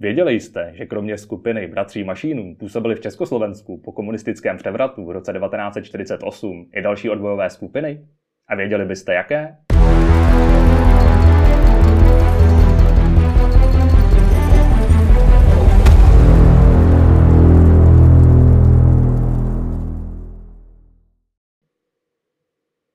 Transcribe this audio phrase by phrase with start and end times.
[0.00, 5.32] Věděli jste, že kromě skupiny bratří Mašínů působili v Československu po komunistickém převratu v roce
[5.32, 8.08] 1948 i další odbojové skupiny?
[8.48, 9.56] A věděli byste jaké?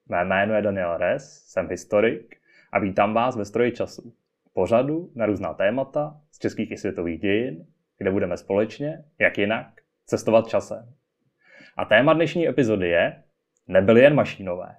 [0.10, 2.36] Mé jméno je Daniel Res, jsem historik
[2.72, 4.14] a vítám vás ve stroji času.
[4.54, 7.66] Pořadu na různá témata českých i světových dějin,
[7.98, 9.68] kde budeme společně, jak jinak,
[10.06, 10.94] cestovat časem.
[11.78, 13.24] A téma dnešní epizody je
[13.68, 14.76] Nebyly jen mašínové.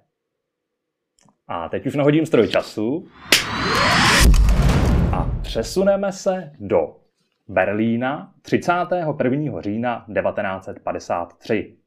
[1.47, 3.07] A teď už nahodím stroj času
[5.11, 6.95] a přesuneme se do
[7.47, 9.61] Berlína 31.
[9.61, 11.77] října 1953.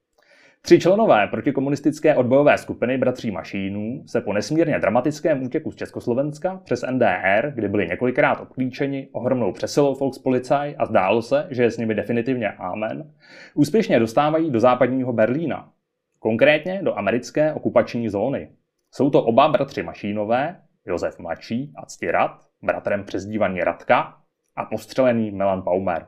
[0.68, 6.84] Tři členové protikomunistické odbojové skupiny Bratří Mašínů se po nesmírně dramatickém útěku z Československa přes
[6.90, 11.94] NDR, kdy byli několikrát obklíčeni ohromnou přesilou Volkspolizei a zdálo se, že je s nimi
[11.94, 13.12] definitivně amen,
[13.54, 15.72] úspěšně dostávají do západního Berlína,
[16.18, 18.50] konkrétně do americké okupační zóny.
[18.94, 24.16] Jsou to oba bratři Mašínové, Josef Mladší a Ctirat, bratrem přezdívaný Radka
[24.56, 26.06] a postřelený Milan Paumer.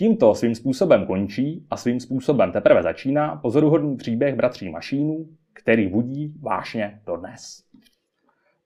[0.00, 6.34] Tímto svým způsobem končí a svým způsobem teprve začíná pozoruhodný příběh bratří Mašínů, který budí
[6.40, 7.64] vášně dodnes.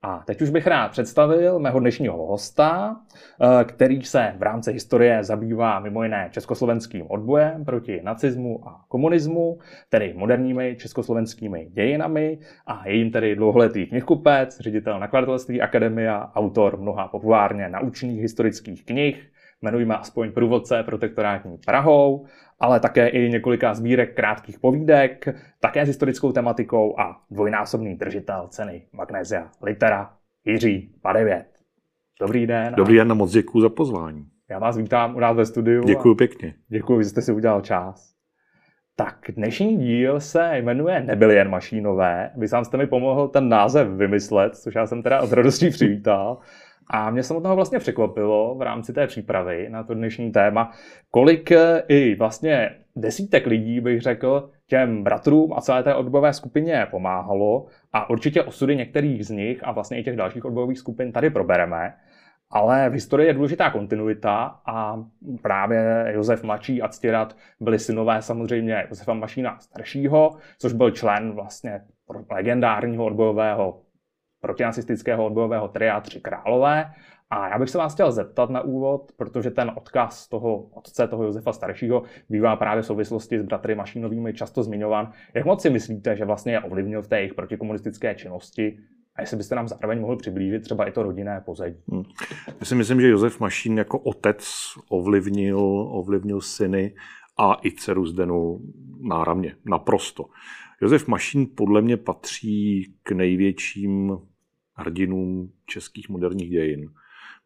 [0.02, 2.96] A teď už bych rád představil mého dnešního hosta,
[3.40, 9.58] eh, který se v rámci historie zabývá mimo jiné československým odbojem proti nacismu a komunismu,
[9.88, 17.08] tedy moderními československými dějinami a je jim tedy dlouholetý knihkupec, ředitel nakladatelství Akademia, autor mnoha
[17.08, 22.26] populárně naučných historických knih, jmenujme aspoň průvodce protektorátní Prahou,
[22.60, 25.28] ale také i několika sbírek krátkých povídek,
[25.60, 30.10] také s historickou tematikou a dvojnásobný držitel ceny Magnézia Litera
[30.44, 31.46] Jiří Padevět.
[32.20, 32.74] Dobrý den.
[32.74, 34.26] Dobrý den a moc děkuji za pozvání.
[34.50, 35.84] Já vás vítám u nás ve studiu.
[35.84, 36.54] Děkuji pěkně.
[36.68, 38.12] Děkuji, že jste si udělal čas.
[38.96, 42.30] Tak dnešní díl se jmenuje Nebyly jen mašínové.
[42.36, 46.38] Vy sám jste mi pomohl ten název vymyslet, což já jsem teda s radostí přivítal.
[46.90, 50.72] A mě samotného vlastně překvapilo v rámci té přípravy na to dnešní téma,
[51.10, 56.86] kolik eh, i vlastně desítek lidí, bych řekl, těm bratrům a celé té odbojové skupině
[56.90, 61.30] pomáhalo a určitě osudy některých z nich a vlastně i těch dalších odbojových skupin tady
[61.30, 61.94] probereme.
[62.50, 65.04] Ale v historii je důležitá kontinuita a
[65.42, 71.80] právě Josef Mladší a Ctirat byli synové samozřejmě Josefa Mašína staršího, což byl člen vlastně
[72.30, 73.80] legendárního odbojového
[74.42, 76.92] protinacistického odbojového tria Tři králové.
[77.30, 81.24] A já bych se vás chtěl zeptat na úvod, protože ten odkaz toho otce, toho
[81.24, 85.12] Josefa staršího, bývá právě v souvislosti s bratry Mašínovými často zmiňovan.
[85.34, 88.78] Jak moc si myslíte, že vlastně je ovlivnil v té jejich protikomunistické činnosti
[89.16, 91.76] a jestli byste nám zároveň mohl přiblížit třeba i to rodinné pozadí.
[91.92, 92.02] Hmm.
[92.60, 94.44] Já si myslím, že Josef Mašín jako otec
[94.88, 95.58] ovlivnil,
[95.90, 96.94] ovlivnil syny
[97.38, 98.60] a i dceru Zdenu
[99.08, 100.24] náramně, naprosto.
[100.82, 104.18] Josef Mašín podle mě patří k největším
[104.74, 106.90] hrdinům českých moderních dějin.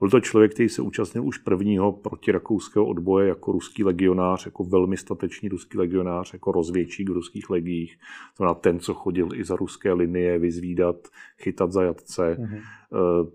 [0.00, 4.96] Byl to člověk, který se účastnil už prvního protirakouského odboje jako ruský legionář, jako velmi
[4.96, 7.98] statečný ruský legionář, jako rozvědčík v ruských legiích.
[8.36, 10.96] To na ten, co chodil i za ruské linie, vyzvídat,
[11.38, 12.36] chytat zajatce.
[12.40, 12.60] Mm-hmm.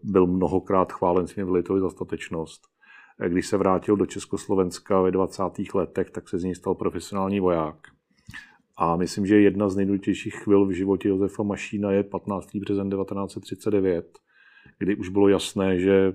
[0.03, 2.62] Byl mnohokrát chválen svým veliteli za statečnost.
[3.19, 5.44] Eh, když se vrátil do Československa ve 20.
[5.74, 7.88] letech, tak se z něj stal profesionální voják.
[8.81, 12.56] A myslím, že jedna z nejdůležitějších chvil v životě Josefa Mašína je 15.
[12.56, 14.19] březen 1939,
[14.80, 16.14] kdy už bylo jasné, že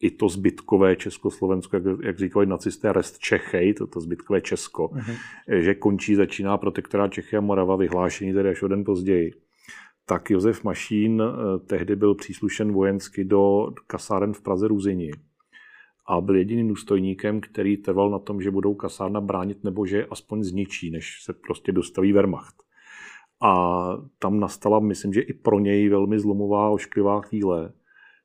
[0.00, 5.16] i to zbytkové Československo, jak, jak říkali nacisté, rest Čechej, to, to zbytkové Česko, uh-huh.
[5.48, 9.32] že končí, začíná protektorát Čechy a Morava, vyhlášení tedy až o den později.
[10.06, 15.10] Tak Josef Mašín eh, tehdy byl příslušen vojensky do kasáren v Praze Ruzini
[16.08, 20.42] a byl jediným důstojníkem, který trval na tom, že budou kasárna bránit nebo že aspoň
[20.42, 22.54] zničí, než se prostě dostaví Wehrmacht.
[23.42, 23.88] A
[24.18, 27.72] tam nastala, myslím, že i pro něj velmi zlomová, ošklivá chvíle,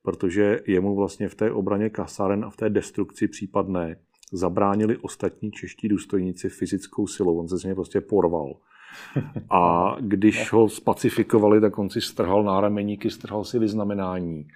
[0.04, 3.96] protože jemu vlastně v té obraně kasáren a v té destrukci případné
[4.32, 7.40] zabránili ostatní čeští důstojníci fyzickou silou.
[7.40, 8.54] On se z něj prostě porval.
[9.50, 14.48] A když ho spacifikovali, tak on si strhal nárameníky, strhal si vyznamenání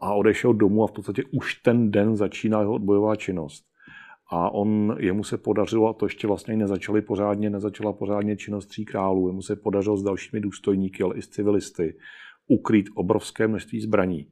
[0.00, 3.64] a odešel domů a v podstatě už ten den začíná jeho odbojová činnost.
[4.30, 8.84] A on, jemu se podařilo, a to ještě vlastně nezačali pořádně, nezačala pořádně činnost tří
[8.84, 11.98] králů, jemu se podařilo s dalšími důstojníky, ale i s civilisty,
[12.46, 14.26] ukrýt obrovské množství zbraní.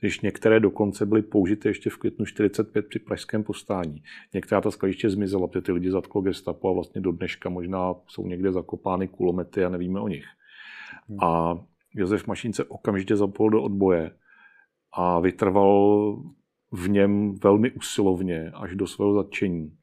[0.00, 4.02] Když některé dokonce byly použity ještě v květnu 45 při pražském postání.
[4.34, 8.26] Některá ta skladiště zmizela, protože ty lidi zatklo gestapo a vlastně do dneška možná jsou
[8.26, 10.24] někde zakopány kulomety a nevíme o nich.
[11.08, 11.18] Hmm.
[11.20, 11.58] A
[11.94, 14.10] Josef Mašín se okamžitě zapojil do odboje
[14.92, 16.16] a vytrval
[16.72, 19.76] v něm velmi usilovně až do svého zatčení.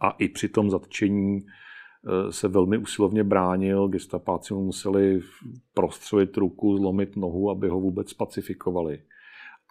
[0.00, 5.20] A i při tom zatčení eh, se velmi usilovně bránil, gestapáci mu museli
[5.74, 9.02] prostřelit ruku, zlomit nohu, aby ho vůbec pacifikovali.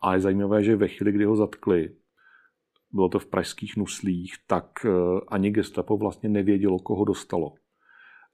[0.04, 1.96] A je zajímavé, že ve chvíli, kdy ho zatkli,
[2.92, 4.90] bylo to v pražských nuslích, tak eh,
[5.28, 7.54] ani gestapo vlastně nevědělo, koho dostalo.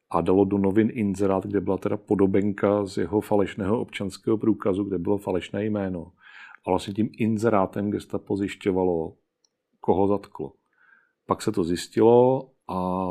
[0.09, 4.97] A dalo do novin inzerát, kde byla teda podobenka z jeho falešného občanského průkazu, kde
[4.97, 6.11] bylo falešné jméno.
[6.67, 9.13] A vlastně tím inzerátem gestapo zjišťovalo,
[9.79, 10.53] koho zatklo.
[11.25, 13.09] Pak se to zjistilo a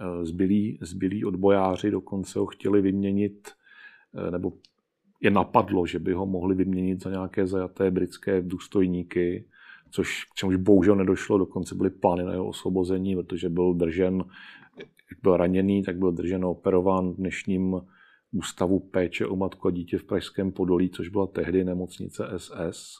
[0.00, 3.48] e, zbylí, zbylí odbojáři dokonce ho chtěli vyměnit,
[4.14, 4.52] e, nebo
[5.20, 9.44] je napadlo, že by ho mohli vyměnit za nějaké zajaté britské důstojníky,
[9.90, 14.24] což k čemuž bohužel nedošlo, dokonce byly plány na jeho osvobození, protože byl držen,
[15.12, 17.80] jak byl raněný, tak byl držen operován v dnešním
[18.32, 22.98] ústavu péče o matku a dítě v Pražském Podolí, což byla tehdy nemocnice SS.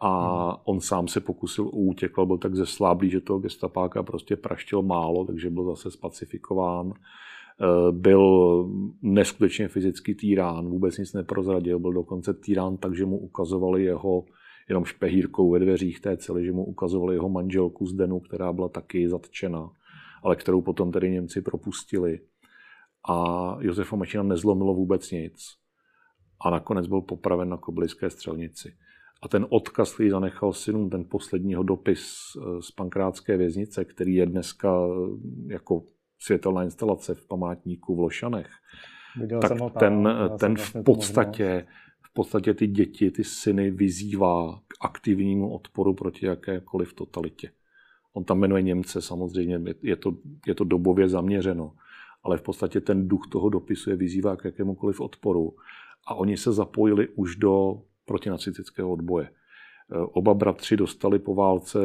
[0.00, 0.60] A hmm.
[0.64, 4.82] on sám se pokusil o útěk, ale byl tak zesláblý, že toho gestapáka prostě praštil
[4.82, 6.92] málo, takže byl zase spacifikován.
[6.92, 8.66] Eh, byl
[9.02, 14.24] neskutečně fyzicky týrán, vůbec nic neprozradil, byl dokonce týrán tak, že mu ukazovali jeho
[14.68, 18.68] jenom špehírkou ve dveřích té cely, že mu ukazovali jeho manželku z Denu, která byla
[18.68, 19.70] taky zatčena,
[20.22, 22.20] ale kterou potom tedy Němci propustili.
[23.08, 25.42] A Josefa Mačina nezlomilo vůbec nic.
[26.44, 28.74] A nakonec byl popraven na koblické střelnici.
[29.22, 34.26] A ten odkaz, který zanechal synům, ten posledního dopis eh, z pankrátské věznice, který je
[34.26, 35.82] dneska eh, jako
[36.18, 38.50] světelná instalace v památníku v Lošanech,
[39.20, 40.08] Viděl tak ten,
[40.38, 41.66] ten v podstatě
[42.10, 47.50] v podstatě ty děti, ty syny vyzývá k aktivnímu odporu proti jakékoliv totalitě.
[48.12, 50.16] On tam jmenuje Němce, samozřejmě, je to,
[50.46, 51.72] je to dobově zaměřeno,
[52.22, 55.54] ale v podstatě ten duch toho dopisu je vyzývá k jakémukoliv odporu.
[56.06, 59.30] A oni se zapojili už do protinacistického odboje.
[60.12, 61.78] Oba bratři dostali po válce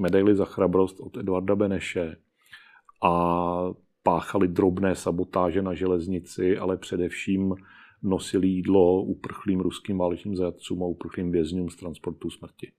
[0.00, 2.16] medaily za chrabrost od Eduarda Beneše
[3.02, 7.54] a páchali drobné sabotáže na železnici, ale především
[8.02, 12.72] nosili jídlo uprchlým ruským válečným zajatcům a uprchlým vězňům z transportu smrti.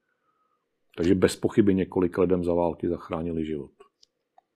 [0.97, 3.71] Takže bez pochyby několik lidem za války zachránili život.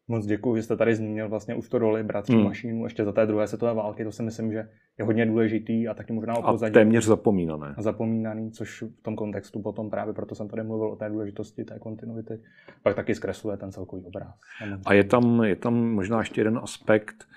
[0.08, 2.44] Moc děkuji, že jste tady zmínil vlastně už to roli bratří hmm.
[2.44, 4.04] mašínu ještě za té druhé světové války.
[4.04, 6.72] To si myslím, že je hodně důležitý a taky možná opozadí.
[6.72, 7.74] A téměř zapomínané.
[7.78, 11.64] A zapomínaný, což v tom kontextu potom právě proto jsem tady mluvil o té důležitosti
[11.64, 12.40] té kontinuity,
[12.84, 14.40] pak taky zkresluje ten celkový obraz.
[14.86, 17.28] A je tam, je tam možná ještě jeden aspekt,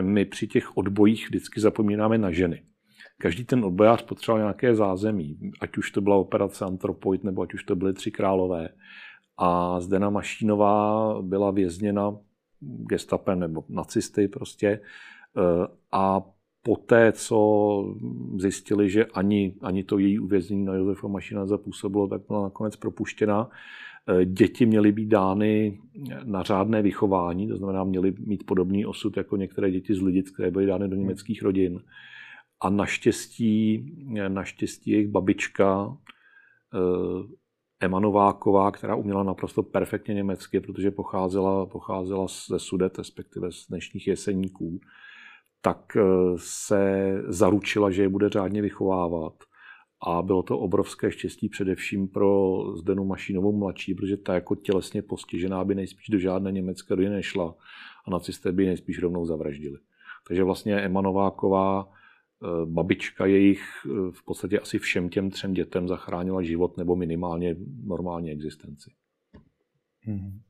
[0.00, 2.62] my při těch odbojích vždycky zapomínáme na ženy.
[3.18, 7.64] Každý ten odbojář potřeboval nějaké zázemí, ať už to byla operace Antropoid, nebo ať už
[7.64, 8.68] to byly Tři králové.
[9.38, 12.16] A Zdena Mašínová byla vězněna
[12.60, 14.68] gestapem nebo nacisty prostě.
[14.68, 16.22] Eh, a
[16.62, 17.94] poté, co
[18.36, 23.50] zjistili, že ani, ani to její uvěznění na Josefa Mašina zapůsobilo, tak byla nakonec propuštěna.
[24.08, 25.78] Eh, děti měly být dány
[26.24, 30.50] na řádné vychování, to znamená, měly mít podobný osud jako některé děti z Lidic, které
[30.50, 31.80] byly dány do německých rodin.
[32.60, 33.86] A naštěstí,
[34.28, 35.96] naštěstí jejich babička
[36.74, 37.34] eh,
[37.80, 44.06] Emma Nováková, která uměla naprosto perfektně německy, protože pocházela, pocházela ze Sudet, respektive z dnešních
[44.06, 44.80] jeseníků,
[45.60, 46.02] tak eh,
[46.36, 49.34] se zaručila, že je bude řádně vychovávat.
[50.06, 55.64] A bylo to obrovské štěstí především pro Zdenu Mašínovou mladší, protože ta jako tělesně postižená
[55.64, 57.54] by nejspíš do žádné německé rodiny nešla
[58.06, 59.78] a nacisté by nejspíš rovnou zavraždili.
[60.28, 61.93] Takže vlastně Emma Nováková Eh,
[62.64, 68.30] babička jejich eh, v podstatě asi všem těm třem dětem zachránila život nebo minimálně normální
[68.30, 68.90] existenci.
[70.02, 70.40] Hmm.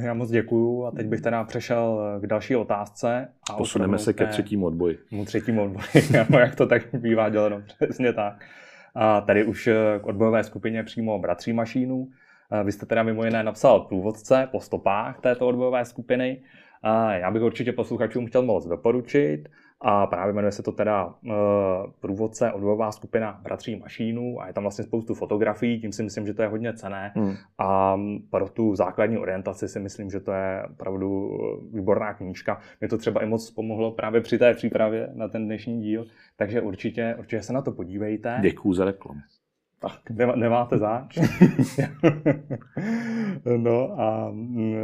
[0.00, 3.28] Já moc děkuju a teď bych teda přešel eh, k další otázce.
[3.50, 4.98] A Posuneme se ke třetímu odboji.
[5.22, 5.86] K třetímu odboji,
[6.38, 8.44] jak to tak bývá děleno, přesně tak.
[8.94, 9.68] A tady už
[10.00, 12.08] k odbojové skupině přímo Bratří Mašínů.
[12.64, 16.42] Vy jste teda mimo jiné napsal průvodce po stopách této odbojové skupiny.
[17.12, 19.48] Já bych určitě posluchačům chtěl moc doporučit.
[19.80, 21.32] A právě jmenuje se to teda uh,
[22.00, 26.34] průvodce odbojová skupina Bratří Mašínů a je tam vlastně spoustu fotografií, tím si myslím, že
[26.34, 27.12] to je hodně cené.
[27.14, 27.34] Hmm.
[27.58, 31.38] A pro tu základní orientaci si myslím, že to je opravdu
[31.72, 32.60] výborná knížka.
[32.80, 36.06] Mě to třeba i moc pomohlo právě při té přípravě na ten dnešní díl,
[36.36, 38.38] takže určitě, určitě se na to podívejte.
[38.42, 39.20] Děkuji za reklamu.
[39.88, 41.18] Tak, nemáte záč.
[43.56, 44.76] no a mm,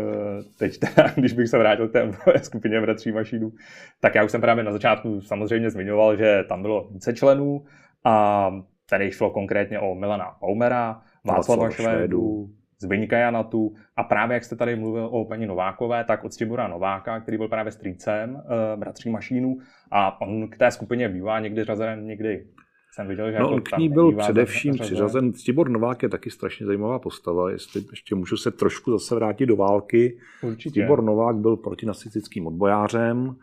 [0.59, 3.53] teď teda, když bych se vrátil k té skupině bratří mašínů,
[4.01, 7.65] tak já už jsem právě na začátku samozřejmě zmiňoval, že tam bylo více členů
[8.05, 8.51] a
[8.91, 14.77] tady šlo konkrétně o Milana Paumera, Václava Švédu, Zbyňka Janatu a právě jak jste tady
[14.77, 18.41] mluvil o paní Novákové, tak od Stibora Nováka, který byl právě strýcem uh,
[18.81, 19.59] bratří mašínů
[19.91, 22.47] a on k té skupině bývá někdy řazen někdy
[22.95, 25.33] jsem viděl, že no, jako on k ní byl především přiřazen.
[25.33, 29.57] Tibor Novák je taky strašně zajímavá postava, jestli ještě můžu se trošku zase vrátit do
[29.57, 30.19] války.
[30.43, 30.81] Určitě.
[30.81, 33.37] Tibor Novák byl protinacistickým odbojářem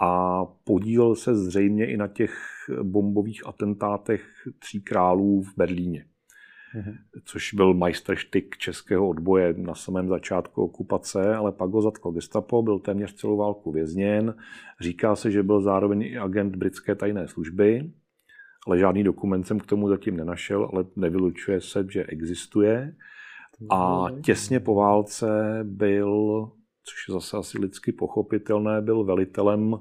[0.00, 2.34] a podílel se zřejmě i na těch
[2.82, 4.22] bombových atentátech
[4.58, 6.04] tří králů v Berlíně.
[6.76, 6.94] Mm-hmm.
[7.24, 12.78] Což byl majstrštyk českého odboje na samém začátku okupace, ale pak ho zatklo gestapo, byl
[12.78, 14.34] téměř celou válku vězněn.
[14.80, 17.90] Říká se, že byl zároveň i agent britské tajné služby
[18.70, 22.96] ale žádný dokument jsem k tomu zatím nenašel, ale nevylučuje se, že existuje.
[23.70, 26.44] A těsně po válce byl,
[26.84, 29.76] což je zase asi lidsky pochopitelné, byl velitelem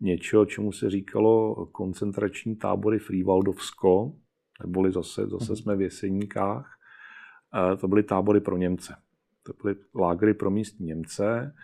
[0.00, 4.12] něčeho, čemu se říkalo koncentrační tábory Frývaldovsko,
[4.60, 5.56] neboli zase, zase mhm.
[5.56, 6.70] jsme v Jeseníkách.
[7.80, 8.96] To byly tábory pro Němce.
[9.42, 11.54] To byly lágry pro místní Němce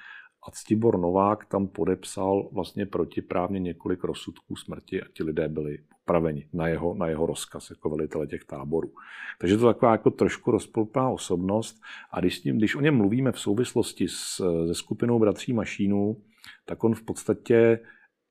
[0.48, 6.48] a Ctibor Novák tam podepsal vlastně protiprávně několik rozsudků smrti a ti lidé byli popraveni
[6.52, 8.92] na jeho, na jeho rozkaz jako velitele těch táborů.
[9.38, 13.32] Takže to je taková jako trošku rozpolpná osobnost a když, tím, když o něm mluvíme
[13.32, 14.36] v souvislosti s,
[14.66, 16.22] se skupinou bratří Mašínů,
[16.64, 17.80] tak on v podstatě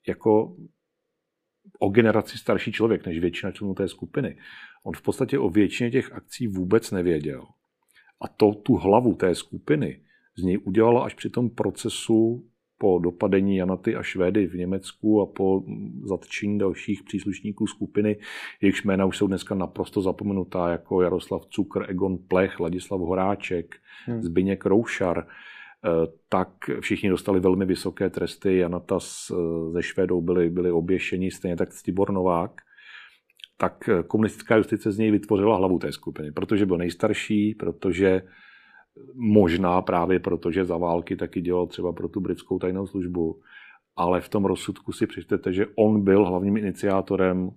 [0.07, 0.55] jako
[1.79, 4.37] o generaci starší člověk než většina členů té skupiny.
[4.83, 7.47] On v podstatě o většině těch akcí vůbec nevěděl.
[8.21, 10.01] A to tu hlavu té skupiny
[10.37, 12.49] z něj udělala až při tom procesu
[12.85, 15.63] po dopadení Janaty a Švédy v Německu a po
[16.03, 18.17] zatčení dalších příslušníků skupiny,
[18.61, 23.75] jejichž jména už jsou dneska naprosto zapomenutá, jako Jaroslav Cukr, Egon Plech, Ladislav Horáček,
[24.05, 24.21] hmm.
[24.21, 25.89] Zbyněk Roušar, eh,
[26.29, 26.49] tak
[26.79, 28.57] všichni dostali velmi vysoké tresty.
[28.57, 29.33] Janata se
[29.79, 32.51] Švédou byli, byli oběšeni, stejně tak Stibor Novák.
[33.57, 38.21] Tak komunistická justice z něj vytvořila hlavu té skupiny, protože byl nejstarší, protože
[39.13, 43.39] Možná právě proto, že za války taky dělal třeba pro tu britskou tajnou službu,
[43.95, 47.51] ale v tom rozsudku si přečtete, že on byl hlavním iniciátorem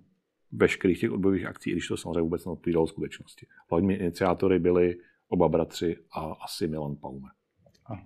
[0.51, 3.47] veškerých těch odbojových akcí, i když to samozřejmě vůbec neodpovídalo skutečnosti.
[3.69, 7.29] Hlavními iniciátory byli oba bratři a asi Milan Paume.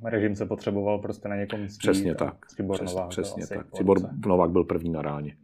[0.03, 1.67] A režim se potřeboval prostě na někom.
[1.79, 2.47] Přesně tak.
[2.47, 3.71] Cibor přes, Novák přesně tak.
[3.71, 5.37] Cibor Novák byl první na ráně.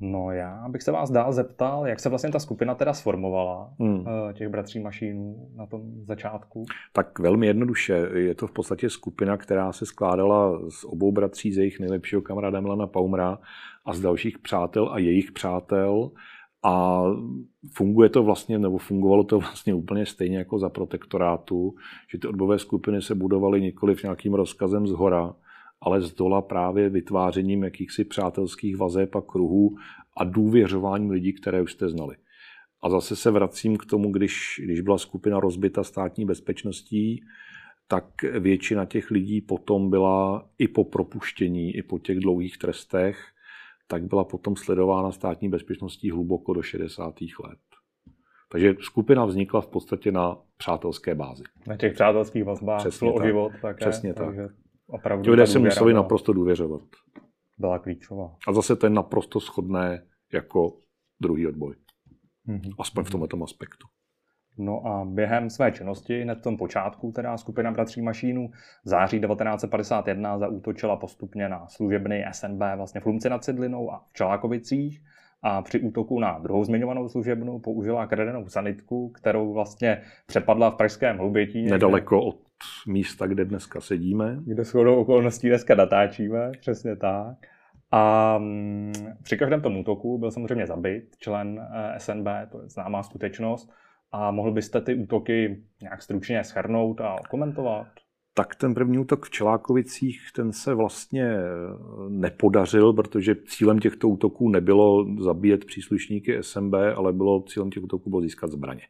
[0.00, 4.04] No já bych se vás dál zeptal, jak se vlastně ta skupina teda sformovala, hmm.
[4.08, 6.64] Eh, těch bratří Mašínů na tom začátku?
[6.92, 8.08] Tak velmi jednoduše.
[8.14, 12.60] Je to v podstatě skupina, která se skládala z obou bratří, z jejich nejlepšího kamaráda
[12.60, 13.38] Milana Paumra
[13.84, 16.10] a z dalších přátel a jejich přátel.
[16.62, 17.02] A
[17.72, 21.74] funguje to vlastně, nebo fungovalo to vlastně úplně stejně jako za protektorátu,
[22.12, 25.34] že ty odbové skupiny se budovaly nikoli v nějakým rozkazem z hora,
[25.84, 29.76] ale z dola právě vytvářením jakýchsi přátelských vazeb a kruhů
[30.16, 32.16] a důvěřováním lidí, které už jste znali.
[32.82, 37.24] A zase se vracím k tomu, když, když byla skupina rozbita státní bezpečností,
[37.88, 43.18] tak většina těch lidí potom byla i po propuštění, i po těch dlouhých trestech,
[43.86, 47.14] tak byla potom sledována státní bezpečností hluboko do 60.
[47.44, 47.58] let.
[48.48, 51.42] Takže skupina vznikla v podstatě na přátelské bázi.
[51.66, 53.22] Na těch přátelských vazbách Přesně šlo tak.
[53.22, 53.90] o život také.
[53.90, 54.48] Přesně takže...
[54.94, 55.24] opravdu.
[55.24, 56.82] Ti lidé se museli byla, naprosto důvěřovat.
[57.58, 58.36] Byla klíčová.
[58.48, 60.76] A zase to je naprosto schodné jako
[61.20, 61.74] druhý odboj.
[62.48, 62.74] Mm-hmm.
[62.80, 63.86] Aspoň v tomto aspektu.
[64.58, 68.50] No a během své činnosti, hned v tom počátku, teda skupina bratří Mašínů
[68.84, 74.12] v září 1951 zaútočila postupně na služebny SNB vlastně v Lumci nad Cidlinou a v
[74.12, 75.00] Čelákovicích
[75.46, 81.18] a při útoku na druhou zmiňovanou služebnu použila kradenou sanitku, kterou vlastně přepadla v pražském
[81.18, 81.66] Hlubětí.
[81.66, 82.36] Nedaleko od
[82.86, 84.36] místa, kde dneska sedíme.
[84.44, 87.36] Kde shodou okolností dneska natáčíme, přesně tak.
[87.90, 93.02] A mm, při každém tom útoku byl samozřejmě zabit člen eh, SNB, to je známá
[93.02, 93.72] skutečnost.
[94.12, 97.86] A mohl byste ty útoky nějak stručně schrnout a komentovat?
[98.34, 101.42] Tak ten první útok v Čelákovicích, ten se vlastně eh,
[102.08, 108.22] nepodařil, protože cílem těchto útoků nebylo zabíjet příslušníky SMB, ale bylo cílem těch útoků bylo
[108.22, 108.82] získat zbraně.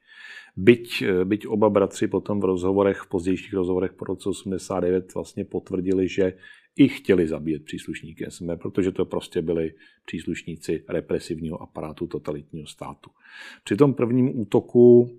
[0.56, 5.44] Byť, eh, byť oba bratři potom v rozhovorech, v pozdějších rozhovorech po roce 89 vlastně
[5.44, 6.32] potvrdili, že
[6.76, 9.74] i chtěli zabíjet příslušníky SMB, protože to prostě byli
[10.06, 13.10] příslušníci represivního aparátu totalitního státu.
[13.64, 15.10] Při tom prvním útoku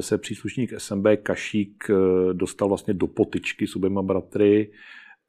[0.00, 1.94] se příslušník SMB Kašík eh,
[2.34, 4.72] dostal vlastně do potyčky s oběma bratry.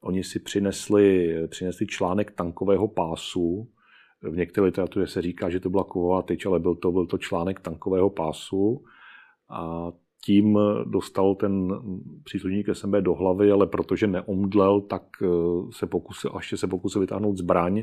[0.00, 3.68] Oni si přinesli, přinesli článek tankového pásu.
[4.22, 7.18] V některé literatuře se říká, že to byla kovová tyč, ale byl to, byl to
[7.18, 8.84] článek tankového pásu.
[9.50, 9.92] A
[10.24, 11.68] tím dostal ten
[12.24, 15.26] příslušník SMB do hlavy, ale protože neomdlel, tak eh,
[15.70, 17.82] se pokusil, ještě se pokusil vytáhnout zbraň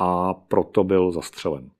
[0.00, 1.70] a proto byl zastřelen.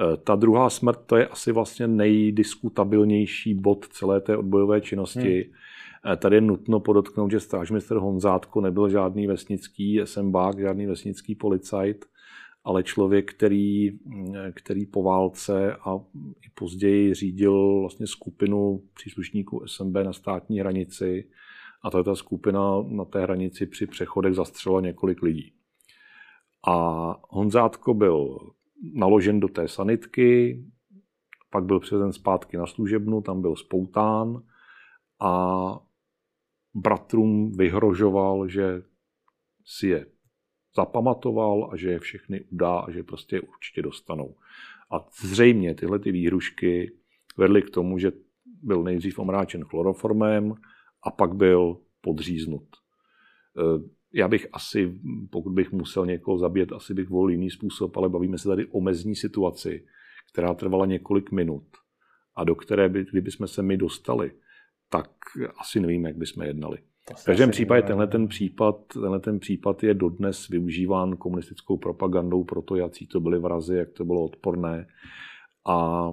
[0.00, 5.42] Eh, ta druhá smrt, to je asi vlastně nejdiskutabilnější bod celé té odbojové činnosti.
[5.42, 6.12] Hmm.
[6.12, 12.04] Eh, tady je nutno podotknout, že strážmistr Honzátko nebyl žádný vesnický SMBák, žádný vesnický policajt,
[12.64, 13.98] ale člověk, který,
[14.54, 16.00] který po válce a
[16.46, 21.28] i později řídil vlastně skupinu příslušníků SMB na státní hranici
[21.82, 25.52] a to je ta skupina na té hranici při přechodech zastřela několik lidí.
[26.66, 26.76] A
[27.28, 28.38] Honzátko byl
[28.82, 30.64] naložen do té sanitky,
[31.50, 34.42] pak byl přivezen zpátky na služebnu, tam byl spoután
[35.20, 35.80] a
[36.74, 38.82] bratrům vyhrožoval, že
[39.64, 40.06] si je
[40.76, 44.34] zapamatoval a že je všechny udá a že prostě je určitě dostanou.
[44.90, 46.92] A zřejmě tyhle ty výhrušky
[47.36, 48.12] vedly k tomu, že
[48.62, 50.54] byl nejdřív omráčen chloroformem
[51.02, 52.68] a pak byl podříznut.
[54.14, 54.94] Já bych asi,
[55.30, 58.80] pokud bych musel někoho zabít, asi bych volil jiný způsob, ale bavíme se tady o
[58.80, 59.84] mezní situaci,
[60.32, 61.64] která trvala několik minut
[62.36, 64.32] a do které, by, kdyby jsme se my dostali,
[64.90, 65.10] tak
[65.58, 66.78] asi nevím, jak bychom jednali.
[67.16, 72.62] V každém případě tenhle ten případ, tenhle ten případ je dodnes využíván komunistickou propagandou pro
[72.62, 74.86] to, jaký to byly vrazy, jak to bylo odporné.
[75.66, 76.08] A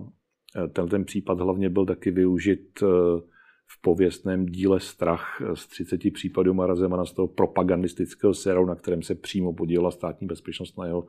[0.74, 3.22] tenhle ten případ hlavně byl taky využit eh,
[3.71, 9.01] v pověstném díle Strach z 30 případů Mara Zemana z toho propagandistického seriálu, na kterém
[9.01, 11.07] se přímo podílela státní bezpečnost na jeho,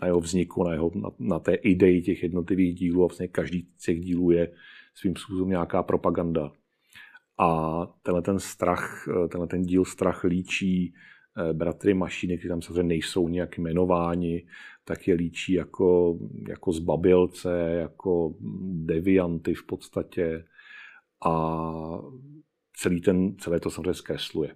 [0.00, 3.68] na jeho vzniku, na, jeho, na, na té ideji těch jednotlivých dílů a vlastně každý
[3.76, 4.52] z těch dílů je
[4.94, 6.52] svým způsobem nějaká propaganda.
[7.38, 12.82] A tenhle ten strach, tenhle ten díl strach líčí eh, bratry Mašíny, kteří tam samozřejmě
[12.82, 14.46] nejsou nějak jmenováni,
[14.84, 16.18] tak je líčí jako,
[16.48, 18.34] jako zbabilce, jako
[18.72, 20.44] devianty v podstatě
[21.24, 21.62] a
[22.76, 24.54] celý ten, celé to samozřejmě zkresluje.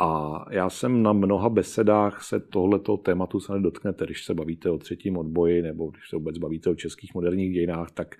[0.00, 4.78] A já jsem na mnoha besedách se tohleto tématu se nedotknete, když se bavíte o
[4.78, 8.14] třetím odboji nebo když se vůbec bavíte o českých moderních dějinách, tak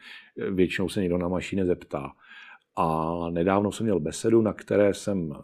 [0.51, 2.13] většinou se někdo na mašíně zeptá.
[2.77, 5.41] A nedávno jsem měl besedu, na které jsem eh,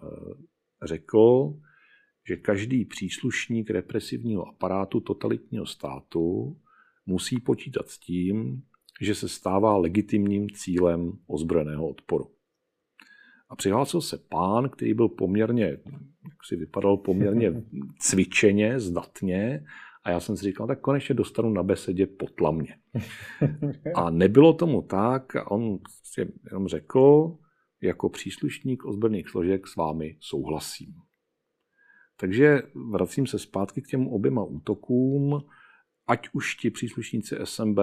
[0.83, 1.55] řekl,
[2.29, 6.57] že každý příslušník represivního aparátu totalitního státu
[7.07, 8.63] musí počítat s tím,
[9.01, 12.31] že se stává legitimním cílem ozbrojeného odporu.
[13.49, 17.53] A přihlásil se pán, který byl poměrně, jak si vypadal poměrně
[17.99, 19.65] cvičeně, zdatně,
[20.05, 22.77] a já jsem si říkal, tak konečně dostanu na besedě potlamně.
[23.95, 27.37] A nebylo tomu tak, a on si jenom řekl,
[27.81, 30.95] jako příslušník ozbrojených složek s vámi souhlasím.
[32.17, 35.41] Takže vracím se zpátky k těm oběma útokům
[36.07, 37.79] ať už ti příslušníci SMB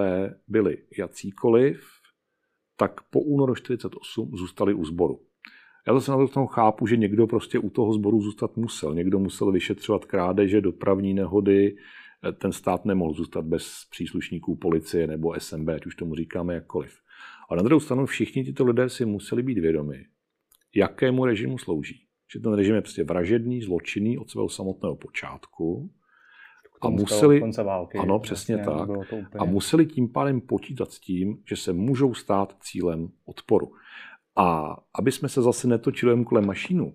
[0.47, 1.89] byli jacíkoliv,
[2.77, 5.19] tak po únoru 48 zůstali u sboru.
[5.87, 8.93] Já zase na to chápu, že někdo prostě u toho sboru zůstat musel.
[8.93, 11.75] Někdo musel vyšetřovat krádeže, dopravní nehody,
[12.37, 16.99] ten stát nemohl zůstat bez příslušníků policie nebo SMB, ať už tomu říkáme jakkoliv.
[17.49, 20.05] A na druhou stranu všichni tyto lidé si museli být vědomi,
[20.75, 22.05] jakému režimu slouží.
[22.33, 25.91] Že ten režim je prostě vražedný, zločinný od svého samotného počátku
[26.81, 27.97] a museli, konce války.
[27.97, 28.87] Ano, přesně vlastně, tak.
[28.87, 29.39] To úplně...
[29.39, 33.71] A museli tím pádem počítat s tím, že se můžou stát cílem odporu.
[34.35, 36.93] A aby jsme se zase netočili jen kolem mašínu,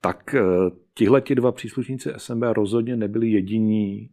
[0.00, 0.42] tak eh,
[0.94, 4.10] tihle ti dva příslušníci SMB rozhodně nebyli jediní,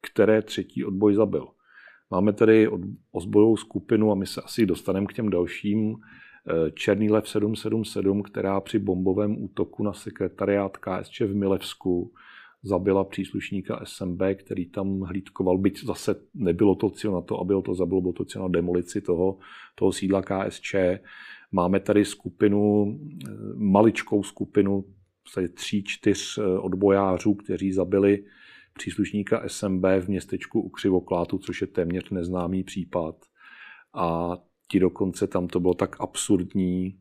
[0.00, 1.48] které třetí odboj zabil.
[2.10, 2.68] Máme tady
[3.12, 5.96] ozbojovou skupinu a my se asi dostaneme k těm dalším.
[5.96, 12.12] Eh, Černý lev 777, která při bombovém útoku na sekretariát KSČ v Milevsku
[12.62, 17.62] zabila příslušníka SMB, který tam hlídkoval, byť zase nebylo to cíl na to, aby ho
[17.62, 19.38] to zabilo, bylo to cíl na demolici toho,
[19.74, 20.74] toho sídla KSČ.
[21.52, 22.98] Máme tady skupinu,
[23.54, 24.84] maličkou skupinu,
[25.54, 28.24] tří, čtyř eh, odbojářů, kteří zabili
[28.74, 33.16] příslušníka SMB v městečku u Křivoklátu, což je téměř neznámý případ.
[33.94, 34.36] A
[34.70, 36.98] ti dokonce tam to bylo tak absurdní,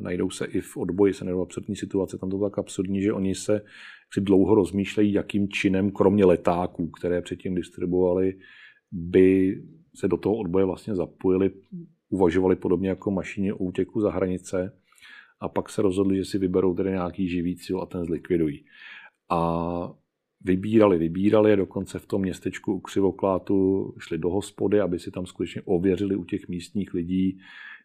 [0.00, 3.12] najdou se i v odboji, se najdou absurdní situace, tam to bylo tak absurdní, že
[3.12, 3.60] oni se
[4.12, 8.38] si dlouho rozmýšlejí, jakým činem, kromě letáků, které předtím distribuovali,
[8.92, 9.62] by
[9.94, 11.50] se do toho odboje vlastně zapojili,
[12.08, 14.78] uvažovali podobně jako mašině o útěku za hranice
[15.40, 18.64] a pak se rozhodli, že si vyberou tedy nějaký živý cíl a ten zlikvidují.
[19.30, 19.92] A
[20.44, 25.26] vybírali, vybírali a dokonce v tom městečku u Křivoklátu šli do hospody, aby si tam
[25.26, 27.38] skutečně ověřili u těch místních lidí,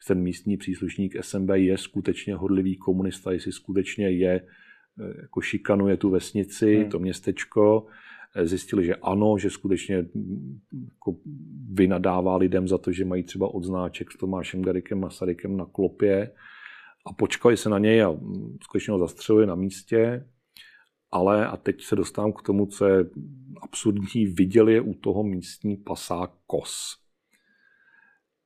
[0.08, 6.10] ten místní příslušník SMB je skutečně hodlivý komunista, jestli skutečně je, eh, jako šikanuje tu
[6.10, 6.90] vesnici, hmm.
[6.90, 7.88] to městečko.
[8.36, 11.16] Eh, zjistili, že ano, že skutečně mm, jako
[11.70, 16.32] vynadává lidem za to, že mají třeba odznáček s Tomášem Garikem Masarykem na klopě
[17.06, 20.26] a počkali se na něj a mm, skutečně ho zastřelili na místě
[21.14, 23.06] ale a teď se dostávám k tomu, co je
[23.62, 26.98] absurdní, viděli je u toho místní pasák Kos.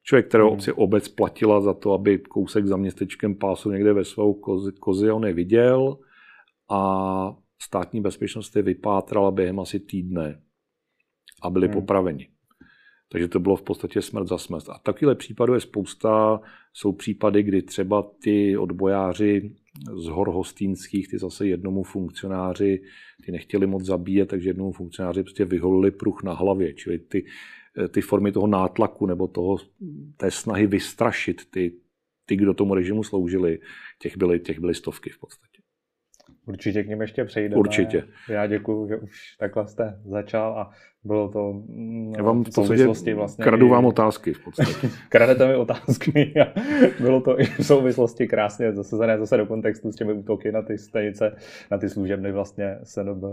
[0.03, 0.59] Člověk, kterého hmm.
[0.59, 5.11] si obec platila za to, aby kousek za městečkem pásu někde ve svou kozi, kozi
[5.11, 5.97] on neviděl
[6.69, 10.41] a státní bezpečnost je vypátrala během asi týdne.
[11.41, 11.73] a byli hmm.
[11.73, 12.29] popraveni.
[13.09, 14.69] Takže to bylo v podstatě smrt za smrt.
[14.69, 16.41] A takovýhle případů je spousta.
[16.73, 19.55] Jsou případy, kdy třeba ty odbojáři
[19.95, 22.81] z hor hostýnských, ty zase jednomu funkcionáři,
[23.25, 26.73] ty nechtěli moc zabíjet, takže jednomu funkcionáři prostě vyholili pruch na hlavě.
[26.73, 27.25] Čili ty,
[27.89, 29.57] ty formy toho nátlaku nebo toho,
[30.17, 31.73] té snahy vystrašit ty,
[32.25, 33.59] ty, kdo tomu režimu sloužili,
[34.01, 35.46] těch byly, těch byly stovky v podstatě.
[36.47, 37.59] Určitě k ním ještě přejdeme.
[37.59, 38.03] Určitě.
[38.29, 40.71] Já děkuji, že už takhle jste začal a
[41.03, 43.43] bylo to mm, Já vám v souvislosti vlastně...
[43.43, 44.89] Kradu vám otázky v podstatě.
[45.09, 46.59] Kradete mi otázky a
[46.99, 50.77] bylo to i v souvislosti krásně zasazené zase do kontextu s těmi útoky na ty
[50.77, 51.35] stanice,
[51.71, 53.23] na ty služebny vlastně SNB.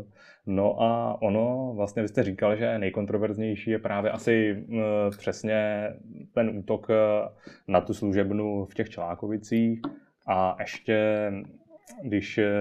[0.47, 4.81] No a ono, vlastně vy jste říkal, že nejkontroverznější je právě asi mm,
[5.19, 5.89] přesně
[6.35, 6.95] ten útok eh,
[7.69, 9.81] na tu služebnu v těch Čelákovicích
[10.27, 11.31] a ještě
[12.03, 12.53] když eh,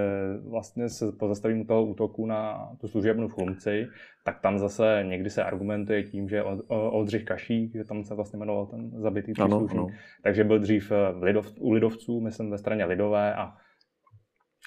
[0.49, 3.87] vlastně se pozastavím u toho útoku na tu služebnu v Chlumci,
[4.25, 8.65] tak tam zase někdy se argumentuje tím, že Oldřich Kašík, že tam se vlastně jmenoval
[8.65, 9.87] ten zabitý příslušník, ano, ano.
[10.23, 13.53] takže byl dřív eh, v Lidov, u lidovců, myslím ve straně Lidové a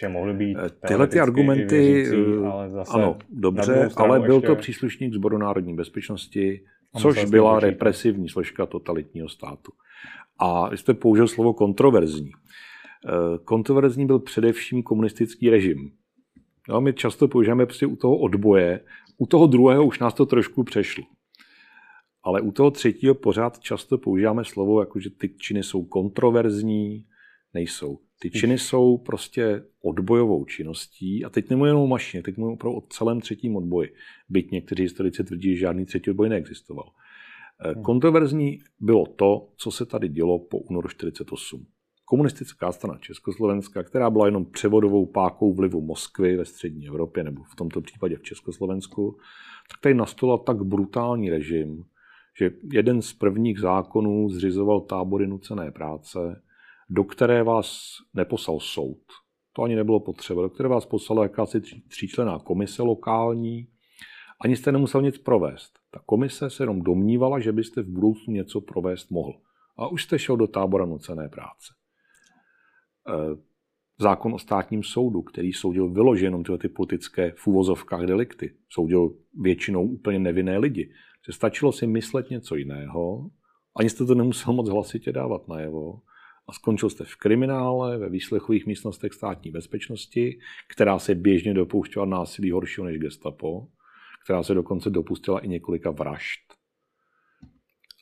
[0.00, 4.46] že mohly být eh, Tyhle ty argumenty, věřící, ale zase ano, dobře, ale byl ještě...
[4.46, 6.64] to příslušník Zboru národní bezpečnosti,
[6.98, 9.72] což byla represivní složka totalitního státu.
[10.38, 12.30] A vy jste použil slovo kontroverzní.
[13.04, 15.90] Eh, kontroverzní byl především komunistický režim.
[16.68, 18.80] No, my často používáme prostě u toho odboje,
[19.18, 21.04] u toho druhého už nás to trošku přešlo.
[22.22, 27.06] Ale u toho třetího pořád často používáme slovo, jako že ty činy jsou kontroverzní,
[27.54, 27.98] nejsou.
[28.20, 32.78] Ty činy jsou prostě odbojovou činností a teď nemluvím jenom o mašině, teď mluvím opravdu
[32.78, 33.94] o celém třetím odboji.
[34.28, 36.92] Byť někteří historici tvrdí, že žádný třetí odboj neexistoval.
[37.64, 37.82] Eh, hmm.
[37.82, 41.66] Kontroverzní bylo to, co se tady dělo po únoru 48
[42.08, 47.56] komunistická strana Československa, která byla jenom převodovou pákou vlivu Moskvy ve střední Evropě, nebo v
[47.56, 49.18] tomto případě v Československu,
[49.70, 51.84] tak tady nastala tak brutální režim,
[52.38, 56.42] že jeden z prvních zákonů zřizoval tábory nucené práce,
[56.90, 59.02] do které vás neposlal soud.
[59.52, 60.42] To ani nebylo potřeba.
[60.42, 63.68] Do které vás poslala jakási tříčlená komise lokální,
[64.40, 65.78] ani jste nemusel nic provést.
[65.90, 69.32] Ta komise se jenom domnívala, že byste v budoucnu něco provést mohl.
[69.76, 71.74] A už jste šel do tábora nucené práce.
[73.08, 73.36] Eh,
[73.98, 78.54] zákon o státním soudu, který soudil vyloženě jenom tyhle ty politické v úvozovkách delikty.
[78.68, 80.92] Soudil většinou úplně nevinné lidi.
[81.26, 83.30] Že stačilo si myslet něco jiného,
[83.76, 86.00] ani jste to nemusel moc hlasitě dávat najevo,
[86.48, 90.38] a skončil jste v kriminále, ve výslechových místnostech státní bezpečnosti,
[90.68, 93.68] která se běžně dopouštěla násilí horšího než gestapo,
[94.24, 96.40] která se dokonce dopustila i několika vražd.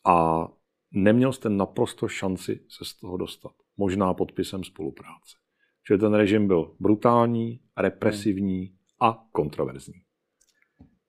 [0.07, 0.49] A
[0.93, 5.37] neměl jste naprosto šanci se z toho dostat možná podpisem spolupráce.
[5.89, 9.95] Že ten režim byl brutální, represivní a kontroverzní.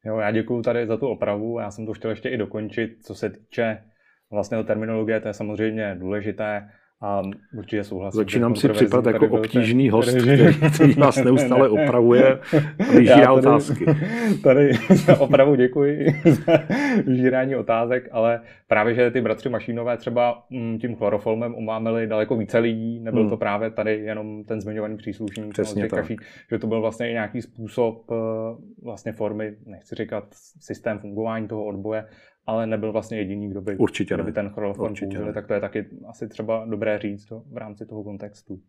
[0.05, 1.59] Jo, já děkuji tady za tu opravu.
[1.59, 3.83] Já jsem to chtěl ještě i dokončit, co se týče
[4.31, 6.69] vlastně terminologie, to je samozřejmě důležité.
[7.05, 7.21] A
[7.57, 8.17] určitě souhlasím.
[8.17, 12.39] Začínám si připadat jako obtížný host, který, který vás neustále opravuje a
[12.97, 13.85] vyžírá otázky.
[14.43, 16.53] Tady za opravu děkuji za
[17.05, 22.59] vyžírání otázek, ale právě, že ty bratři Mašínové třeba mm, tím chloroformem umámili daleko více
[22.59, 23.29] lidí, nebyl hmm.
[23.29, 25.99] to právě tady jenom ten zmiňovaný příslušník, Přesně tak.
[25.99, 26.15] Kaší,
[26.51, 28.15] že to byl vlastně i nějaký způsob eh,
[28.83, 30.23] vlastně formy, nechci říkat
[30.59, 32.05] systém fungování toho odboje,
[32.45, 35.61] ale nebyl vlastně jediný, kdo by, Určitě kdo by ten chloroform použili, tak to je
[35.61, 38.59] taky asi třeba dobré říct to, v rámci toho kontextu.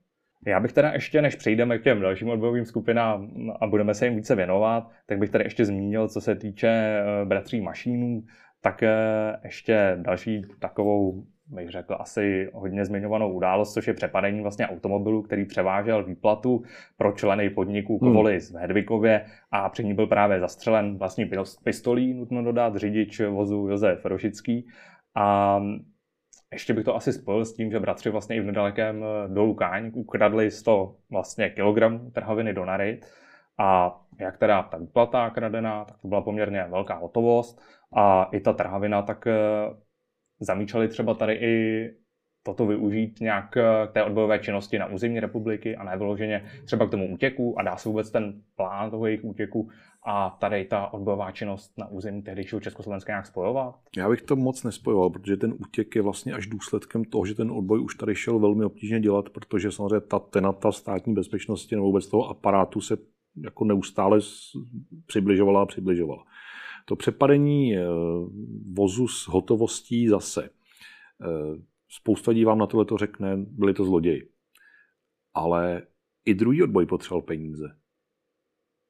[0.46, 4.16] Já bych teda ještě, než přejdeme k těm dalším odbojovým skupinám a budeme se jim
[4.16, 8.22] více věnovat, tak bych tady ještě zmínil, co se týče eh, bratří Mašínů,
[8.60, 8.92] tak eh,
[9.44, 15.44] ještě další takovou bych řekl, asi hodně zmiňovanou událost, což je přepadení vlastně automobilu, který
[15.44, 16.62] převážel výplatu
[16.96, 18.58] pro členy podniku Kovolis hmm.
[18.58, 21.30] v Hedvikově a při ní byl právě zastřelen vlastní
[21.64, 24.66] pistolí, nutno dodat, řidič vozu Josef Rošický.
[25.14, 25.60] A
[26.52, 29.54] ještě bych to asi spojil s tím, že bratři vlastně i v nedalekém eh, dolu
[29.54, 33.06] Káň ukradli 100 vlastně kilogramů trhaviny do Narit
[33.58, 37.60] a jak teda ta výplata kradená, tak to byla poměrně velká hotovost
[37.96, 39.34] a i ta trhavina tak eh,
[40.40, 41.90] zamýšleli třeba tady i
[42.46, 46.90] toto využít nějak k té odbojové činnosti na území republiky a ne vyloženě třeba k
[46.90, 49.68] tomu útěku a dá se vůbec ten plán toho jejich útěku
[50.06, 53.74] a tady ta odbojová činnost na území tehdejšího Československa nějak spojovat?
[53.96, 57.50] Já bych to moc nespojoval, protože ten útěk je vlastně až důsledkem toho, že ten
[57.50, 62.06] odboj už tady šel velmi obtížně dělat, protože samozřejmě ta tenata státní bezpečnosti nebo vůbec
[62.06, 62.96] toho aparátu se
[63.44, 64.18] jako neustále
[65.06, 66.24] přibližovala a přibližovala.
[66.88, 67.84] To přepadení eh,
[68.72, 70.44] vozu s hotovostí zase.
[70.44, 74.28] Eh, spousta lidí vám na tohle to řekne, byli to zloději.
[75.34, 75.82] Ale
[76.24, 77.76] i druhý odboj potřeboval peníze.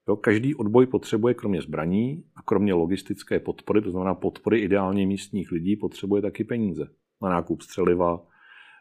[0.08, 5.52] Jo, každý odboj potřebuje kromě zbraní a kromě logistické podpory, to znamená podpory ideálně místních
[5.52, 6.88] lidí, potřebuje taky peníze
[7.22, 8.26] na nákup střeliva.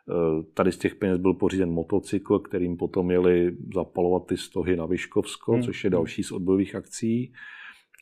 [0.10, 4.86] Eh, tady z těch peněz byl pořízen motocykl, kterým potom jeli zapalovat ty stohy na
[4.86, 5.63] Vyškovsko, hmm.
[5.63, 7.34] což je další z odbojových akcí.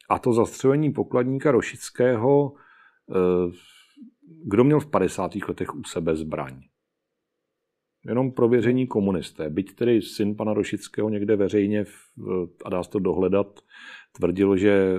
[0.10, 2.54] A to zastřelení pokladníka Rošického,
[3.10, 3.52] eh,
[4.46, 5.48] kdo měl v 50.
[5.48, 6.62] letech u sebe zbraň?
[8.06, 9.50] Jenom prověření komunisté.
[9.50, 11.86] Byť tedy syn pana Rošického někde veřejně,
[12.66, 13.60] a dá se to dohledat,
[14.12, 14.94] tvrdil, že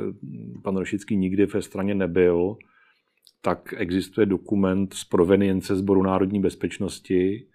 [0.63, 2.57] pan Rošický nikdy ve straně nebyl,
[3.41, 7.49] tak existuje dokument z provenience Sboru národní bezpečnosti,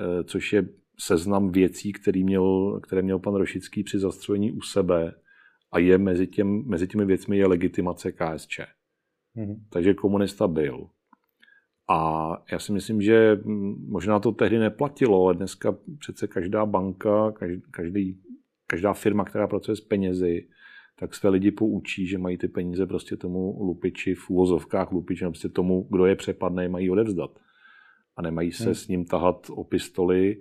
[0.00, 5.14] eh, což je seznam věcí, který měl, které měl pan Rošický při zastřelení u sebe
[5.72, 8.60] a je mezi, těm, mezi těmi věcmi je legitimace KSČ.
[9.36, 9.56] Mm-hmm.
[9.70, 10.88] Takže komunista byl.
[11.90, 13.40] A já si myslím, že
[13.88, 17.32] možná to tehdy neplatilo, ale dneska přece každá banka,
[17.70, 18.20] každý,
[18.66, 20.48] každá firma, která pracuje s penězi,
[20.98, 25.48] tak své lidi poučí, že mají ty peníze prostě tomu lupiči v úvozovkách lupiči, prostě
[25.48, 27.30] tomu, kdo je přepadne, mají odevzdat.
[28.16, 28.74] A nemají se hmm.
[28.74, 30.40] s ním tahat o pistoli.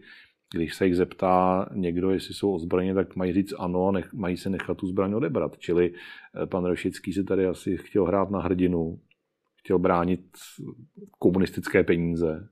[0.53, 4.37] Když se jich zeptá někdo, jestli jsou ozbrojeně, tak mají říct ano a nech, mají
[4.37, 5.57] se nechat tu zbraň odebrat.
[5.57, 8.99] Čili eh, pan Rošický si tady asi chtěl hrát na hrdinu,
[9.59, 10.37] chtěl bránit
[11.19, 12.49] komunistické peníze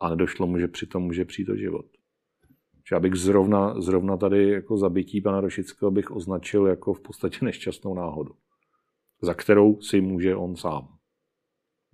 [0.00, 1.86] a nedošlo mu, že přitom může přijít o život.
[2.88, 7.94] Že abych zrovna, zrovna tady jako zabití pana Rošického bych označil jako v podstatě nešťastnou
[7.94, 8.34] náhodu,
[9.22, 10.88] za kterou si může on sám.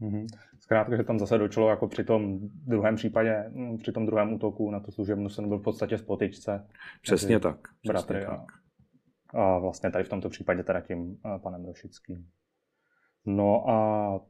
[0.01, 0.27] Mm-hmm.
[0.67, 4.71] Zkrátka, že tam zase dočilo jako při tom druhém případě, mm, při tom druhém útoku
[4.71, 6.67] na tu služebnu jsem byl v podstatě v potyčce.
[7.03, 7.57] Přesně tak.
[7.83, 8.45] Přesně a, tak.
[9.35, 12.27] a vlastně tady v tomto případě teda tím panem Rošickým.
[13.27, 14.21] No a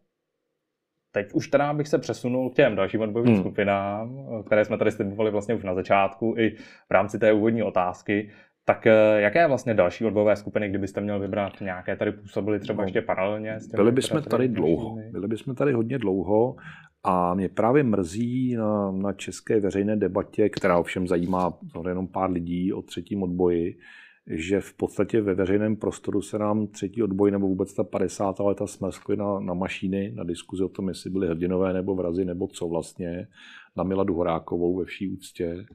[1.12, 3.42] teď už teda bych se přesunul k těm dalším odbojovým hmm.
[3.42, 6.57] skupinám, které jsme tady slibovali vlastně už na začátku i
[6.88, 8.31] v rámci té úvodní otázky.
[8.68, 12.87] Tak eh, jaké vlastně další odbojové skupiny, kdybyste měl vybrat nějaké tady působily třeba no,
[12.87, 13.61] ještě paralelně?
[13.61, 16.57] S těmi, byli bychom tady dlouho, byli bychom tady hodně dlouho
[17.05, 22.72] a mě právě mrzí na, na české veřejné debatě, která ovšem zajímá jenom pár lidí
[22.72, 23.79] o třetím odboji,
[24.26, 28.38] že v podstatě ve veřejném prostoru se nám třetí odboj nebo vůbec ta 50.
[28.38, 32.48] leta smrskly na, na mašíny, na diskuzi o tom, jestli byly hrdinové nebo vrazy nebo
[32.48, 33.29] co vlastně,
[33.76, 35.66] na Miladu Horákovou ve vší úctě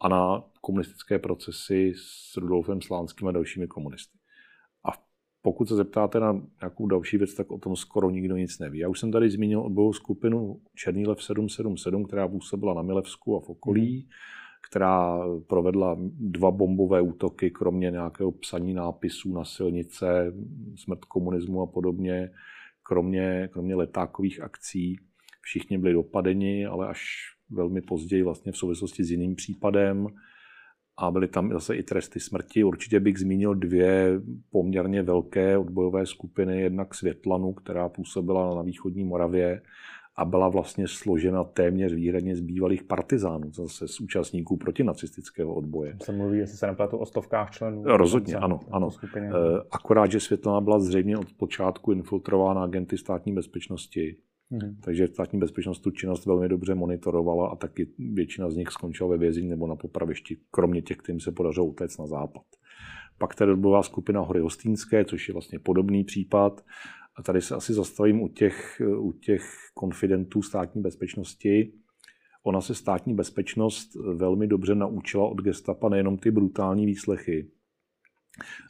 [0.00, 4.18] a na komunistické procesy s Rudolfem Slánským a dalšími komunisty.
[4.84, 4.92] A
[5.42, 8.78] pokud se zeptáte na nějakou další věc, tak o tom skoro nikdo nic neví.
[8.78, 13.48] Já už jsem tady zmínil odbojovou skupinu Černýlev 777, která působila na Milevsku a v
[13.48, 14.08] okolí
[14.68, 20.34] která provedla dva bombové útoky, kromě nějakého psaní nápisů na silnice,
[20.76, 22.30] smrt komunismu a podobně,
[22.82, 24.96] kromě, kromě letákových akcí.
[25.40, 27.00] Všichni byli dopadeni, ale až
[27.50, 30.06] velmi později vlastně v souvislosti s jiným případem
[30.98, 32.64] a byly tam zase i tresty smrti.
[32.64, 39.62] Určitě bych zmínil dvě poměrně velké odbojové skupiny, jednak Světlanu, která působila na východní Moravě
[40.16, 45.96] a byla vlastně složena téměř výhradně z bývalých partizánů, zase z účastníků protinacistického odboje.
[46.02, 47.82] Se mluví, jestli se nepletu, o stovkách členů.
[47.84, 48.60] Rozhodně, ano.
[48.70, 48.90] ano.
[48.90, 49.28] Skupině.
[49.28, 54.16] Eh, akorát, že Světlana byla zřejmě od počátku infiltrována agenty státní bezpečnosti,
[54.50, 54.76] Hmm.
[54.80, 59.18] Takže státní bezpečnost tu činnost velmi dobře monitorovala a taky většina z nich skončila ve
[59.18, 62.42] vězení nebo na popravišti, kromě těch, kterým se podařilo utéct na západ.
[63.18, 66.64] Pak tady byla skupina Hory Hostýnské, což je vlastně podobný případ.
[67.16, 69.42] A tady se asi zastavím u těch, u těch
[69.74, 71.72] konfidentů státní bezpečnosti.
[72.42, 77.50] Ona se státní bezpečnost velmi dobře naučila od gestapa nejenom ty brutální výslechy,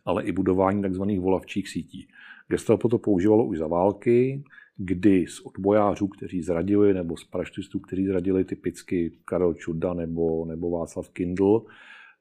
[0.04, 1.02] ale i budování tzv.
[1.02, 2.08] volavčích sítí.
[2.48, 4.44] Gestapo to používalo už za války,
[4.82, 10.70] kdy z odbojářů, kteří zradili, nebo z paraštistů, kteří zradili typicky Karel Čuda nebo, nebo
[10.70, 11.64] Václav Kindl,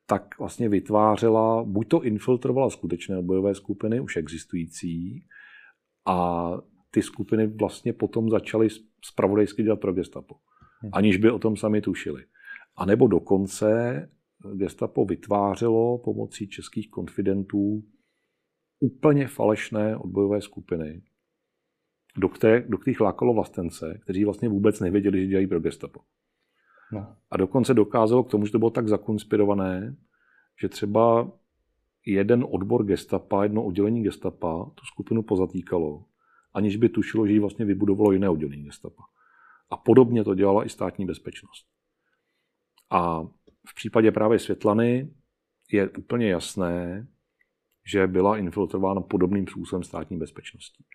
[0.05, 5.25] tak vlastně vytvářela, buď to infiltrovala skutečné odbojové skupiny, už existující,
[6.05, 6.51] a
[6.91, 8.67] ty skupiny vlastně potom začaly
[9.05, 10.35] spravodajsky dělat pro gestapo,
[10.83, 10.89] hm.
[10.93, 12.25] aniž by o tom sami tušili.
[12.75, 14.09] A nebo dokonce
[14.53, 17.83] gestapo vytvářelo pomocí českých konfidentů
[18.79, 21.01] úplně falešné odbojové skupiny,
[22.19, 25.99] do, které, do kterých lákalo vlastence, kteří vlastně vůbec nevěděli, že dělají pro gestapo.
[26.91, 27.15] No.
[27.31, 29.95] A dokonce dokázalo k tomu, že to bylo tak zakonspirované,
[30.61, 31.31] že třeba
[32.05, 36.05] jeden odbor gestapa, jedno oddělení gestapa tu skupinu pozatýkalo,
[36.53, 39.03] aniž by tušilo, že ji vlastně vybudovalo jiné oddělení gestapa.
[39.69, 41.67] A podobně to dělala i státní bezpečnost.
[42.89, 43.23] A
[43.67, 45.13] v případě právě Světlany
[45.71, 47.07] je úplně jasné,
[47.85, 50.85] že byla infiltrována podobným způsobem státní bezpečností.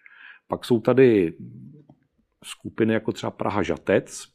[0.48, 1.34] Pak jsou tady
[2.44, 4.34] skupiny jako třeba Praha Žatec,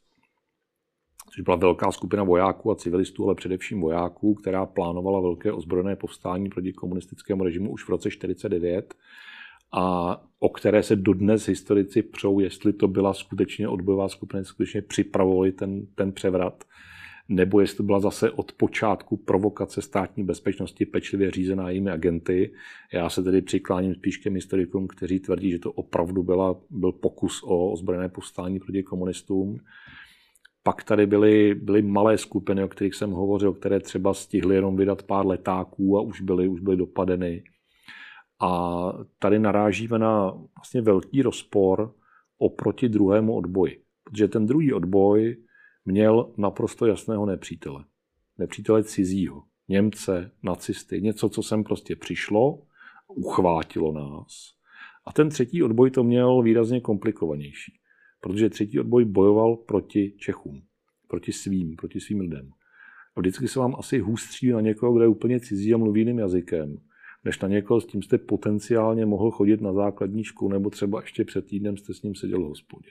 [1.34, 6.48] což byla velká skupina vojáků a civilistů, ale především vojáků, která plánovala velké ozbrojené povstání
[6.48, 8.94] proti komunistickému režimu už v roce 1949
[9.72, 15.52] a o které se dodnes historici přou, jestli to byla skutečně odbojová skupina, skutečně připravovali
[15.52, 16.64] ten, ten převrat,
[17.30, 22.52] nebo jestli to byla zase od počátku provokace státní bezpečnosti pečlivě řízená jejími agenty.
[22.92, 27.42] Já se tedy přikláním spíš k historikům, kteří tvrdí, že to opravdu byla, byl pokus
[27.42, 29.58] o ozbrojené povstání proti komunistům.
[30.62, 35.02] Pak tady byly, byly malé skupiny, o kterých jsem hovořil, které třeba stihly jenom vydat
[35.02, 37.42] pár letáků a už byly, už byly dopadeny.
[38.40, 38.82] A
[39.18, 41.94] tady narážíme na vlastně velký rozpor
[42.38, 43.82] oproti druhému odboji.
[44.04, 45.36] Protože ten druhý odboj
[45.84, 47.84] měl naprosto jasného nepřítele.
[48.38, 49.42] Nepřítele cizího.
[49.68, 52.62] Němce, nacisty, něco, co sem prostě přišlo,
[53.08, 54.54] uchvátilo nás.
[55.04, 57.72] A ten třetí odboj to měl výrazně komplikovanější,
[58.20, 60.62] protože třetí odboj bojoval proti Čechům,
[61.08, 62.50] proti svým, proti svým lidem.
[63.16, 66.18] A vždycky se vám asi hůstří na někoho, kdo je úplně cizí a mluví jiným
[66.18, 66.76] jazykem,
[67.24, 71.24] než na někoho, s tím jste potenciálně mohl chodit na základní školu, nebo třeba ještě
[71.24, 72.90] před týdnem jste s ním seděl v hospodě.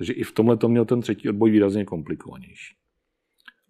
[0.00, 2.76] Takže i v tomhle to měl ten třetí odboj výrazně komplikovanější.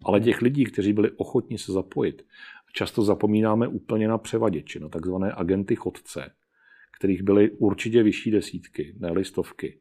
[0.03, 2.25] Ale těch lidí, kteří byli ochotní se zapojit,
[2.73, 6.31] často zapomínáme úplně na převaděče, na takzvané agenty chodce,
[6.97, 9.79] kterých byly určitě vyšší desítky, ne stovky,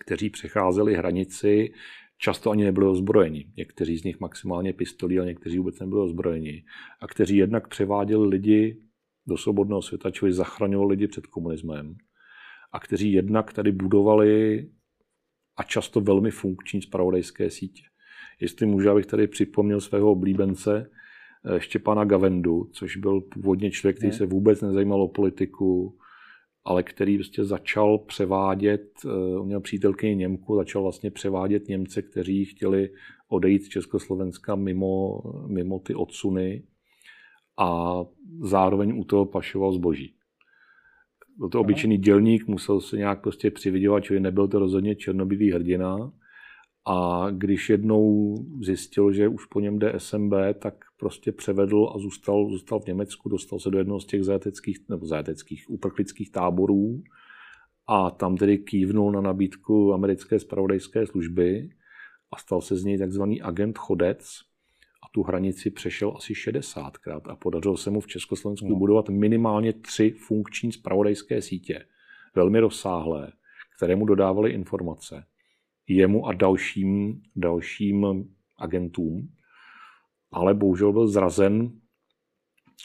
[0.00, 1.72] kteří přecházeli hranici,
[2.18, 3.52] často ani nebyli ozbrojeni.
[3.56, 6.64] Někteří z nich maximálně pistolí, ale někteří vůbec nebyli ozbrojeni.
[7.00, 8.76] A kteří jednak převáděli lidi
[9.26, 11.96] do svobodného světa, čili zachraňovali lidi před komunismem.
[12.72, 14.68] A kteří jednak tady budovali
[15.58, 17.82] a často velmi funkční spravodajské sítě.
[18.40, 20.90] Jestli můžu, abych tady připomněl svého oblíbence
[21.44, 25.98] eh, Štěpána Gavendu, což byl původně člověk, který se vůbec nezajímal o politiku,
[26.64, 32.44] ale který prostě začal převádět, eh, on měl přítelkyni Němku, začal vlastně převádět Němce, kteří
[32.44, 32.90] chtěli
[33.28, 36.62] odejít z Československa mimo, mimo ty odsuny
[37.58, 37.98] a
[38.40, 40.17] zároveň u toho pašoval zboží.
[41.38, 46.12] Byl to obyčejný dělník, musel se nějak prostě přivydělat, čili nebyl to rozhodně černobílý hrdina.
[46.86, 52.50] A když jednou zjistil, že už po něm jde SMB, tak prostě převedl a zůstal,
[52.50, 57.02] zůstal v Německu, dostal se do jednoho z těch zajateckých, nebo zajateckých uprchlických táborů.
[57.86, 61.70] A tam tedy kývnul na nabídku americké spravodajské služby
[62.32, 64.47] a stal se z něj takzvaný agent chodec,
[65.18, 68.76] tu hranici přešel asi 60krát a podařilo se mu v Československu no.
[68.76, 71.86] budovat minimálně tři funkční spravodajské sítě,
[72.34, 73.32] velmi rozsáhlé,
[73.76, 75.24] které mu dodávaly informace
[75.88, 78.06] jemu a dalším, dalším
[78.58, 79.28] agentům,
[80.30, 81.72] ale bohužel byl zrazen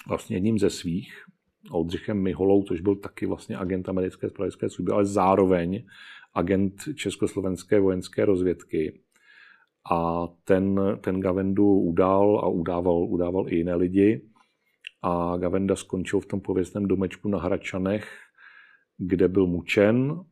[0.08, 1.14] vlastně jedním ze svých,
[1.72, 5.86] Oldřichem Miholou, což byl taky vlastně agent americké spravodajské služby, ale zároveň
[6.34, 9.03] agent československé vojenské rozvědky
[9.92, 14.22] a ten, ten Gavendu udál a udával, udával i jiné lidi.
[15.02, 18.18] A Gavenda skončil v tom pověstném domečku na Hračanech,
[18.98, 20.24] kde byl mučen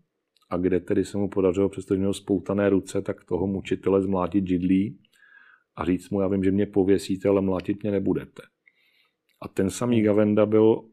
[0.50, 5.00] a kde tedy se mu podařilo, přestože měl spoutané ruce, tak toho mučitele zmlátit židlí
[5.76, 8.42] a říct mu, já vím, že mě pověsíte, ale mlátit mě nebudete.
[9.42, 10.84] A ten samý Gavenda byl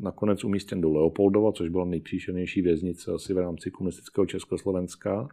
[0.00, 5.28] nakonec umístěn do Leopoldova, což byla nejpříšernější věznice asi v rámci komunistického Československa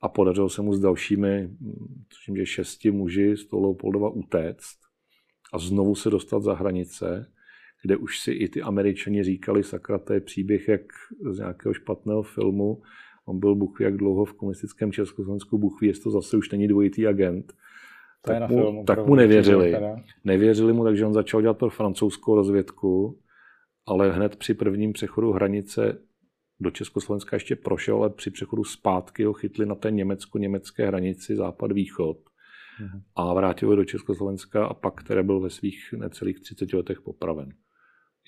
[0.00, 1.50] a podařilo se mu s dalšími,
[2.08, 4.78] tuším, že šesti muži z toho Leopoldova utéct
[5.52, 7.32] a znovu se dostat za hranice,
[7.82, 10.80] kde už si i ty američani říkali, sakra, to je příběh jak
[11.30, 12.82] z nějakého špatného filmu,
[13.26, 16.68] on byl Bůh jak dlouho v komunistickém Československu, Bůh ví, jestli to zase už není
[16.68, 17.52] dvojitý agent.
[18.22, 19.76] To tak, mu, filmu, tak mu nevěřili.
[20.24, 23.18] Nevěřili mu, takže on začal dělat pro francouzskou rozvědku,
[23.86, 25.98] ale hned při prvním přechodu hranice
[26.60, 32.18] do Československa ještě prošel, ale při přechodu zpátky ho chytli na té německo-německé hranici západ-východ
[32.80, 33.02] mhm.
[33.16, 37.48] a vrátil ho do Československa a pak, které byl ve svých necelých 30 letech popraven.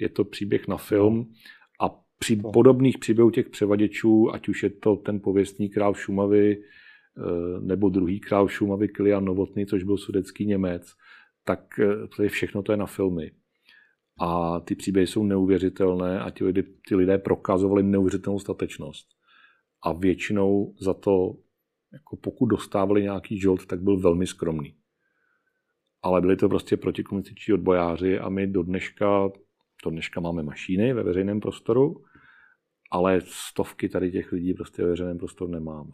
[0.01, 1.33] Je to příběh na film
[1.81, 7.61] a při podobných příběhů těch převaděčů, ať už je to ten pověstný král Šumavy eh,
[7.61, 10.95] nebo druhý král Šumavy Kilian Novotný, což byl sudecký Němec,
[11.45, 13.31] tak eh, to je všechno to je na filmy
[14.19, 19.09] a ty příběhy jsou neuvěřitelné a ti lidé, ty lidé prokazovali neuvěřitelnou statečnost.
[19.83, 21.35] A většinou za to,
[21.93, 24.75] jako pokud dostávali nějaký žolt, tak byl velmi skromný.
[26.03, 29.31] Ale byli to prostě protikomunističní odbojáři a my do dneška,
[29.85, 32.05] do dneška máme mašíny ve veřejném prostoru,
[32.91, 35.93] ale stovky tady těch lidí prostě ve veřejném prostoru nemáme.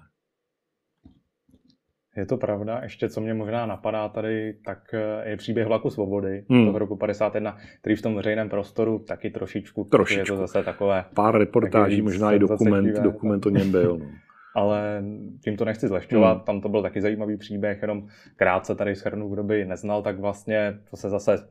[2.16, 2.80] Je to pravda.
[2.82, 6.66] Ještě co mě možná napadá tady, tak eh, je příběh vlaku svobody hmm.
[6.66, 10.20] toho roku 51, který v tom veřejném prostoru taky trošičku, trošičku.
[10.20, 11.04] je to zase takové...
[11.14, 13.98] Pár reportáží, možná i dokument, dokument o něm byl.
[13.98, 14.06] No.
[14.54, 15.02] ale
[15.44, 16.44] tím to nechci zlehčovat, hmm.
[16.44, 18.06] tam to byl taky zajímavý příběh, jenom
[18.36, 21.48] krátce tady schrnu, kdo by neznal, tak vlastně to se zase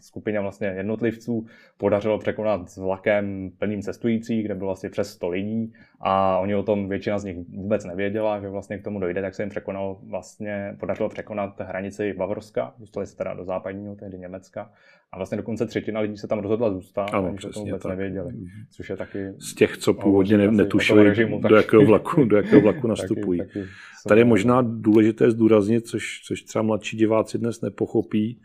[0.00, 1.46] skupině vlastně jednotlivců
[1.76, 6.62] podařilo překonat s vlakem plným cestujících, kde bylo asi přes 100 lidí a oni o
[6.62, 9.98] tom většina z nich vůbec nevěděla, že vlastně k tomu dojde, tak se jim překonal
[10.02, 14.70] vlastně, podařilo překonat hranici Bavorska, dostali se teda do západního, tehdy Německa
[15.12, 17.90] a vlastně dokonce třetina lidí se tam rozhodla zůstat, ano, oni to vůbec tak.
[17.90, 18.34] nevěděli,
[18.70, 19.32] což je taky...
[19.38, 23.38] Z těch, co původně ne, netušili, režimu, do, jakého vlaku, do jakého vlaku nastupují.
[23.38, 23.68] taky, taky
[24.08, 28.40] Tady je možná důležité zdůraznit, což, což třeba mladší diváci dnes nepochopí,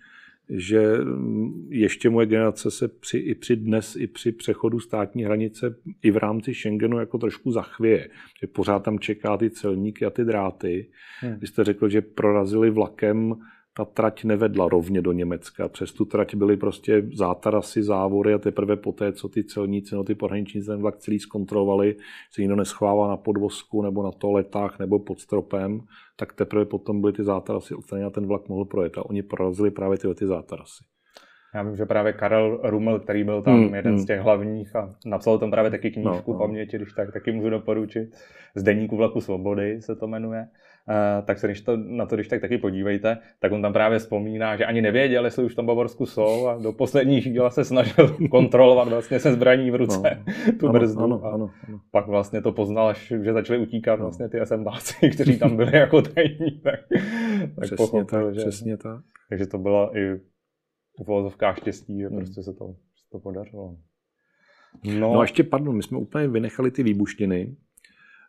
[0.52, 5.76] že mm, ještě moje generace se při, i při dnes, i při přechodu státní hranice,
[6.04, 8.10] i v rámci Schengenu jako trošku zachvěje.
[8.42, 10.88] Že pořád tam čeká ty celníky a ty dráty.
[11.20, 11.36] Hmm.
[11.36, 13.36] Vy jste řekl, že prorazili vlakem
[13.74, 15.68] ta trať nevedla rovně do Německa.
[15.68, 20.16] Přes tu trať byly prostě zátarasy, závory a teprve poté, co ty celníci, no ty
[20.16, 21.96] pohraniční ten vlak celý zkontrolovali,
[22.32, 25.82] se nikdo neschvává na podvozku nebo na toaletách nebo pod stropem,
[26.16, 28.98] tak teprve potom byly ty zátarasy odstraněny a ten vlak mohl projet.
[28.98, 30.84] A oni prorazili právě tyhle ty zátarasy.
[31.56, 34.02] Já vím, že právě Karel Rumel, který byl tam hmm, jeden hmm.
[34.02, 36.40] z těch hlavních a napsal tam právě taky knížku no, no.
[36.40, 38.10] paměti, když tak taky můžu doporučit.
[38.56, 40.48] Z deníku vlaku svobody se to jmenuje.
[40.90, 44.00] Uh, tak se když to, na to když tak taky podívejte, tak on tam právě
[44.00, 47.66] vzpomíná, že ani nevěděl, jestli už v tom Bavorsku jsou a do poslední chvíle se
[47.66, 51.04] snažil kontrolovat vlastně se zbraní v ruce no, tu ano, brzdu.
[51.04, 51.82] Ano, ano, ano.
[51.92, 54.06] Pak vlastně to poznal, až že začali utíkat no.
[54.06, 56.62] vlastně ty SMBáci, kteří tam byli jako tajní.
[56.64, 59.02] Tak, tak přesně pochopil, tak, že, přesně tak.
[59.30, 60.16] Takže to bylo i
[60.98, 62.18] v uvozovkách štěstí, že hmm.
[62.18, 63.78] prostě se to, se to podařilo.
[64.84, 64.94] No.
[65.00, 67.56] no a ještě, pardon, my jsme úplně vynechali ty výbuštiny.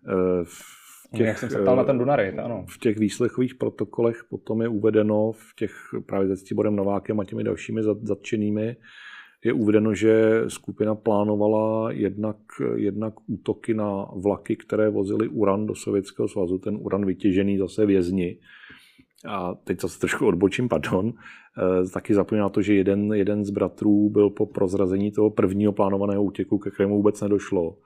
[0.09, 0.82] Eh, v
[1.17, 2.65] těch, Jak jsem se ptal na ten Dunarit, ano.
[2.69, 5.73] V těch výslechových protokolech potom je uvedeno v těch
[6.07, 8.77] právě se Ctiborem Novákem a těmi dalšími zatčenými,
[9.45, 12.37] je uvedeno, že skupina plánovala jednak,
[12.75, 18.39] jednak útoky na vlaky, které vozily uran do Sovětského svazu, ten uran vytěžený zase vězni.
[19.29, 21.13] A teď zase trošku odbočím, pardon.
[21.13, 26.23] Eh, taky zapomněl to, že jeden, jeden z bratrů byl po prozrazení toho prvního plánovaného
[26.23, 27.77] útěku, ke kterému vůbec nedošlo,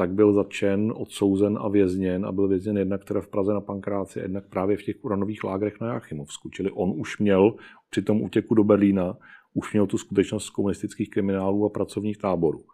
[0.00, 4.18] tak byl začen, odsouzen a vězněn a byl vězněn jednak teda v Praze na Pankráci,
[4.18, 6.48] jednak právě v těch uranových lágrech na Jachimovsku.
[6.50, 7.54] Čili on už měl
[7.90, 9.16] při tom útěku do Berlína,
[9.54, 12.64] už měl tu skutečnost z komunistických kriminálů a pracovních táborů.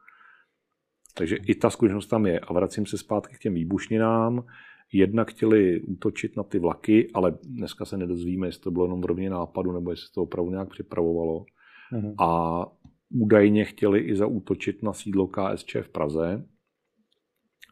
[1.14, 2.40] Takže i ta skutečnost tam je.
[2.40, 4.44] A vracím se zpátky k těm výbušninám.
[4.92, 9.04] Jednak chtěli útočit na ty vlaky, ale dneska se nedozvíme, jestli to bylo jenom v
[9.04, 11.44] rovně nápadu, nebo jestli to opravdu nějak připravovalo.
[11.92, 12.14] Mm-hmm.
[12.18, 12.62] A
[13.10, 16.46] údajně chtěli i zaútočit na sídlo KSČ v Praze,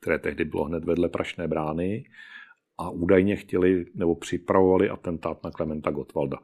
[0.05, 2.05] které tehdy bylo hned vedle Prašné brány
[2.79, 6.39] a údajně chtěli nebo připravovali atentát na Klementa Gottwalda.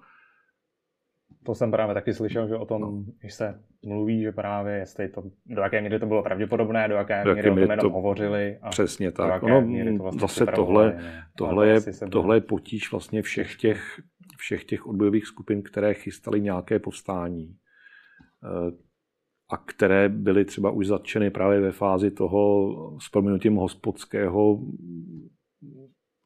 [1.44, 3.04] To jsem právě taky slyšel, že o tom, no.
[3.20, 7.24] když se mluví, že právě jestli to, do jaké míry to bylo pravděpodobné, do jaké,
[7.24, 8.58] do jaké míry o tom jenom to, hovořili.
[8.62, 9.42] A přesně tak.
[9.42, 9.60] Ono,
[9.96, 11.00] to vlastně zase tohle,
[11.36, 11.80] tohle, je,
[12.10, 14.00] tohle je potíž vlastně všech těch,
[14.38, 17.56] všech těch odbojových skupin, které chystaly nějaké povstání
[18.44, 18.89] eh,
[19.50, 24.60] a které byly třeba už zatčeny právě ve fázi toho s proměnutím hospodského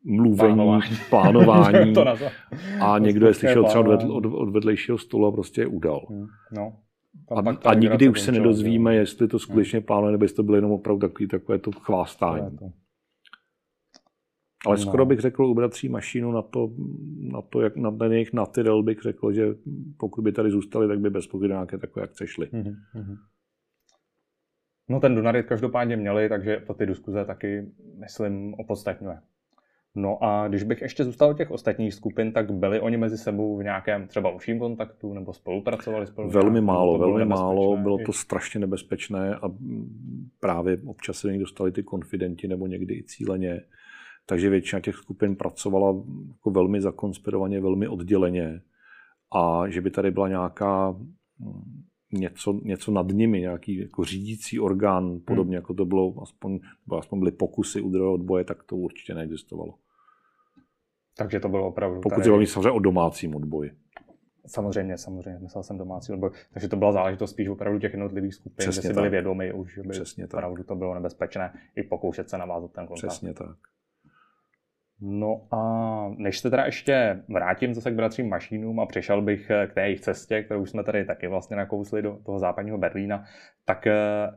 [0.05, 1.95] mluvení, plánování, plánování
[2.81, 6.07] a někdo je slyšel třeba od, od, od vedlejšího stolu a prostě je udal.
[6.09, 6.73] Hmm, no.
[7.31, 9.87] A, a nikdy už se nedozvíme, jestli to skutečně hmm.
[9.87, 12.57] plánuje, nebo jestli to bylo jenom opravdu takový, takové to chvástání.
[12.59, 12.84] To
[14.67, 14.83] Ale no.
[14.83, 16.71] skoro bych řekl u bratří mašinu na to,
[17.19, 19.47] na to jak na ten jejich natyrel bych řekl, že
[19.97, 22.47] pokud by tady zůstali, tak by bez pochyby nějaké takové akce šly.
[22.47, 23.17] Mm-hmm.
[24.89, 29.19] No ten Dunarit každopádně měli, takže to ty diskuze taky, myslím, opodstatňuje.
[29.95, 33.59] No a když bych ještě zůstal u těch ostatních skupin, tak byli oni mezi sebou
[33.59, 36.31] v nějakém třeba užším kontaktu nebo spolupracovali spolu?
[36.31, 39.51] Velmi málo, velmi málo, bylo to strašně nebezpečné a
[40.41, 43.61] právě občas se někdy dostali ty konfidenti nebo někdy i cíleně.
[44.27, 48.63] Takže většina těch skupin pracovala jako velmi zakonspirovaně, velmi odděleně.
[49.33, 50.97] A že by tady byla nějaká
[52.13, 55.63] něco, něco nad nimi, nějaký jako řídící orgán, podobně hmm.
[55.63, 59.75] jako to bylo, aspoň, nebo aspoň byly pokusy u druhého odboje, tak to určitě neexistovalo.
[61.17, 62.01] Takže to bylo opravdu...
[62.01, 63.71] Pokud se bavíme samozřejmě o domácím odboji.
[64.47, 66.31] Samozřejmě, samozřejmě, myslel jsem domácí odboj.
[66.53, 69.75] Takže to byla záležitost spíš opravdu těch jednotlivých skupin, Přesně že si byli vědomi už,
[69.75, 70.67] že by Přesně opravdu tak.
[70.67, 73.09] to bylo nebezpečné i pokoušet se navázat ten kontakt.
[73.09, 73.57] Přesně tak.
[75.07, 79.67] No a než se teda ještě vrátím zase k bratřím Mašínům a přešel bych eh,
[79.67, 83.25] k té jejich cestě, kterou jsme tady taky vlastně nakousli do toho západního Berlína,
[83.65, 83.95] tak eh,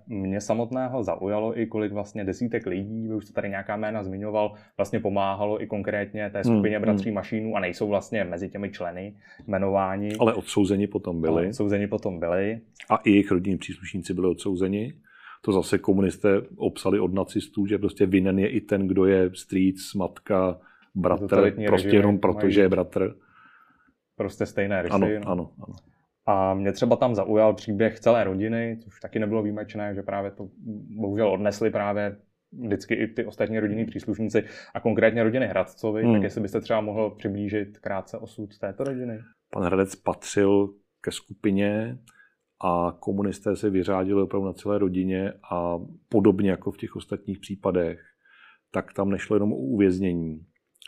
[0.07, 4.53] mě samotného zaujalo i kolik vlastně desítek lidí, vy už to tady nějaká jména zmiňoval,
[4.77, 7.15] vlastně pomáhalo i konkrétně té skupině hmm, bratří hmm.
[7.15, 9.15] Mašínů a nejsou vlastně mezi těmi členy
[9.47, 10.11] jmenováni.
[10.19, 11.47] Ale odsouzeni potom byli.
[11.47, 12.59] odsouzeni potom byli.
[12.89, 14.93] A i jejich rodinní příslušníci byli odsouzeni.
[15.47, 19.93] To zase komunisté obsali od nacistů, že prostě vinen je i ten, kdo je strýc,
[19.93, 20.59] matka,
[20.95, 23.15] bratr, prostě jenom proto, že je bratr.
[24.15, 24.93] Prostě stejné rysy.
[24.93, 25.31] Ano, no.
[25.31, 25.75] ano, ano.
[26.25, 30.49] A mě třeba tam zaujal příběh celé rodiny, což taky nebylo výjimečné, že právě to
[30.89, 32.17] bohužel odnesli právě
[32.51, 34.43] vždycky i ty ostatní rodinní příslušníci
[34.73, 36.13] a konkrétně rodiny Hradcovi, hmm.
[36.13, 39.19] tak jestli byste třeba mohl přiblížit krátce osud této rodiny.
[39.51, 40.69] Pan Hradec patřil
[41.01, 41.97] ke skupině
[42.61, 45.79] a komunisté se vyřádili opravdu na celé rodině a
[46.09, 47.99] podobně jako v těch ostatních případech,
[48.71, 50.45] tak tam nešlo jenom o uvěznění,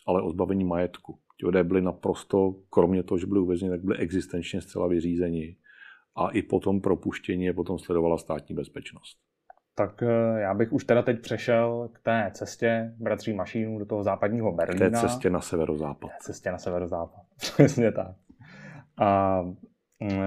[0.07, 1.19] ale o zbavení majetku.
[1.39, 5.55] Ti lidé byli naprosto, kromě toho, že byli uvězněni, tak byli existenčně zcela vyřízeni.
[6.15, 9.17] A i po tom propuštění je potom sledovala státní bezpečnost.
[9.75, 14.03] Tak eh, já bych už teda teď přešel k té cestě bratří Mašínů do toho
[14.03, 14.89] západního Berlína.
[14.89, 16.09] K té cestě na severozápad.
[16.09, 18.15] K té cestě na severozápad, přesně tak.
[18.97, 19.41] A
[19.99, 20.19] mm,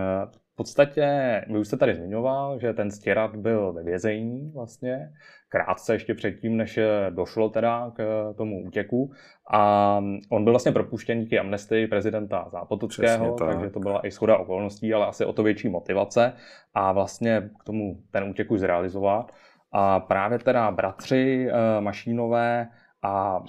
[0.53, 1.07] v podstatě,
[1.49, 5.13] vy už jste tady zmiňoval, že ten stěrat byl ve vězení vlastně,
[5.49, 6.79] krátce ještě předtím, než
[7.11, 9.13] došlo teda k tomu útěku.
[9.53, 9.97] A
[10.31, 13.49] on byl vlastně propuštěn díky amnestii prezidenta Zápotockého, tak.
[13.49, 16.33] takže to byla i schoda okolností, ale asi o to větší motivace
[16.75, 19.33] a vlastně k tomu ten útěk už zrealizovat.
[19.73, 22.69] A právě teda bratři eh, Mašínové
[23.03, 23.43] a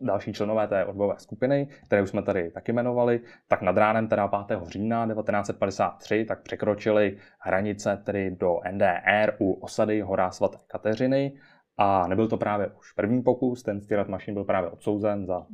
[0.00, 4.28] další členové té odbojové skupiny, které už jsme tady taky jmenovali, tak nad ránem teda
[4.28, 4.60] 5.
[4.66, 11.32] října 1953 tak překročili hranice tedy do NDR u osady Hora svaté Kateřiny
[11.78, 15.46] a nebyl to právě už první pokus, ten Stirat Mašin byl právě odsouzen za,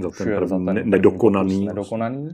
[0.00, 1.54] za ten, první, za ten nedokonaný.
[1.54, 2.28] Pokus, nedokonaný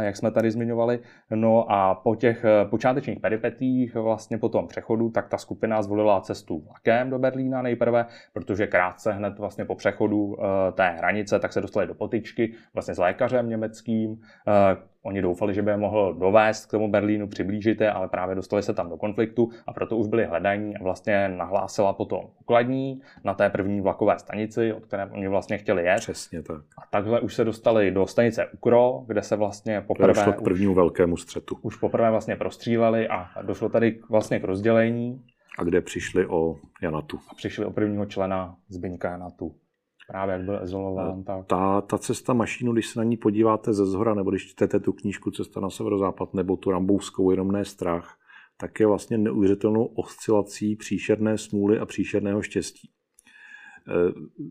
[0.00, 1.00] jak jsme tady zmiňovali.
[1.34, 6.20] No a po těch eh, počátečních peripetích vlastně po tom přechodu, tak ta skupina zvolila
[6.20, 11.52] cestu vlakem do Berlína nejprve, protože krátce hned vlastně po přechodu eh, té hranice, tak
[11.52, 14.16] se dostali do potyčky vlastně s lékařem německým,
[14.48, 18.34] eh, Oni doufali, že by je mohl dovést k tomu Berlínu, přiblížit je, ale právě
[18.34, 23.02] dostali se tam do konfliktu a proto už byli hledaní a vlastně nahlásila potom ukladní
[23.24, 25.96] na té první vlakové stanici, od které oni vlastně chtěli jet.
[25.96, 26.56] Přesně tak.
[26.56, 30.08] A takhle už se dostali do stanice Ukro, kde se vlastně poprvé...
[30.08, 31.56] Došlo k prvnímu velkému střetu.
[31.62, 35.24] Už poprvé vlastně prostříleli a došlo tady vlastně k rozdělení.
[35.58, 37.18] A kde přišli o Janatu.
[37.30, 39.54] A přišli o prvního člena Zbyňka Janatu
[40.10, 41.24] právě jak byl izolován.
[41.24, 41.46] Tak.
[41.46, 44.92] Ta, ta cesta mašínu, když se na ní podíváte ze zhora, nebo když čtete tu
[44.92, 48.16] knížku Cesta na severozápad, nebo tu rambouskou jenom ne strach,
[48.60, 52.88] tak je vlastně neuvěřitelnou oscilací příšerné smůly a příšerného štěstí.
[52.88, 52.92] E,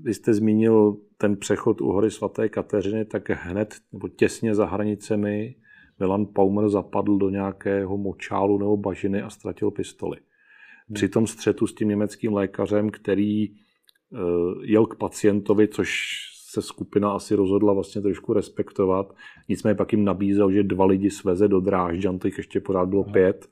[0.04, 5.56] vy jste zmínil ten přechod u hory svaté Kateřiny, tak hned nebo těsně za hranicemi
[6.00, 10.18] Milan Paumer zapadl do nějakého močálu nebo bažiny a ztratil pistoli.
[10.94, 13.56] Při tom střetu s tím německým lékařem, který
[14.64, 16.20] jel k pacientovi, což
[16.52, 19.14] se skupina asi rozhodla vlastně trošku respektovat.
[19.50, 23.50] Nicméně pak jim nabízel, že dva lidi sveze do Drážďan, těch ještě pořád bylo pět.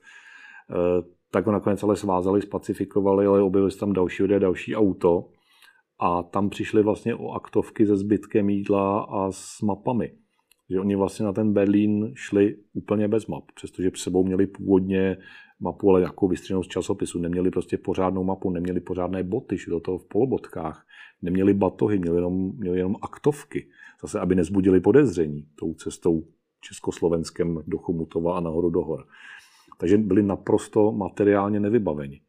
[0.70, 5.28] Eh, tak ho nakonec ale svázali, spacifikovali, ale objevili se tam další lidé, další auto.
[6.00, 10.12] A tam přišli vlastně o aktovky se zbytkem jídla a s mapami.
[10.70, 15.16] Že oni vlastně na ten Berlín šli úplně bez map, přestože před sebou měli původně
[15.60, 17.18] mapu, ale nějakou vystřenou z časopisu.
[17.18, 20.86] Neměli prostě pořádnou mapu, neměli pořádné boty, šli do toho v polobotkách.
[21.22, 23.68] Neměli batohy, měli jenom, měli jenom aktovky.
[24.02, 26.26] Zase, aby nezbudili podezření tou cestou
[26.60, 29.06] Československem do Chomutova a nahoru do hor.
[29.78, 32.20] Takže byli naprosto materiálně nevybaveni.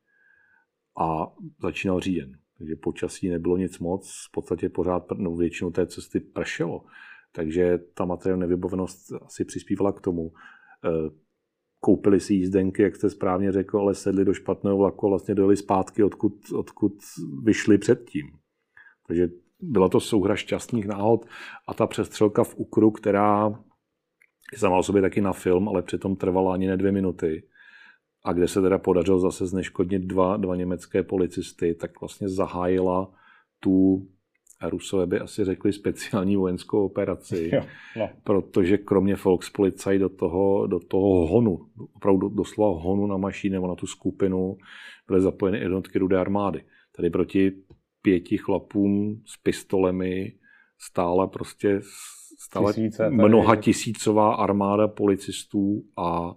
[1.00, 2.32] A začínal říjen.
[2.58, 6.84] Takže počasí nebylo nic moc, v podstatě pořád no, většinu té cesty pršelo.
[7.32, 10.32] Takže ta materiální nevybavenost asi přispívala k tomu.
[11.80, 15.58] Koupili si jízdenky, jak jste správně řekl, ale sedli do špatného vlaku a vlastně dojeli
[15.58, 16.94] zpátky, odkud, odkud
[17.44, 18.28] vyšli předtím.
[19.08, 21.26] Takže byla to souhra šťastných náhod
[21.68, 23.64] a ta přestřelka v Ukru, která
[24.52, 27.44] je sama o sobě taky na film, ale přitom trvala ani ne dvě minuty,
[28.24, 33.12] a kde se teda podařilo zase zneškodnit dva, dva německé policisty, tak vlastně zahájila
[33.60, 34.08] tu
[34.68, 37.62] Rusové by asi řekli speciální vojenskou operaci, jo,
[37.98, 38.10] no.
[38.24, 41.60] protože kromě Volkspolizei do toho, do toho honu,
[41.96, 44.58] opravdu doslova honu na mašíny nebo na tu skupinu,
[45.08, 46.64] byly zapojeny jednotky rudé armády.
[46.96, 47.52] Tady proti
[48.02, 50.34] pěti chlapům s pistolemi
[50.78, 51.82] stála prostě
[52.40, 56.36] stále Tisíce, mnoha tisícová armáda policistů a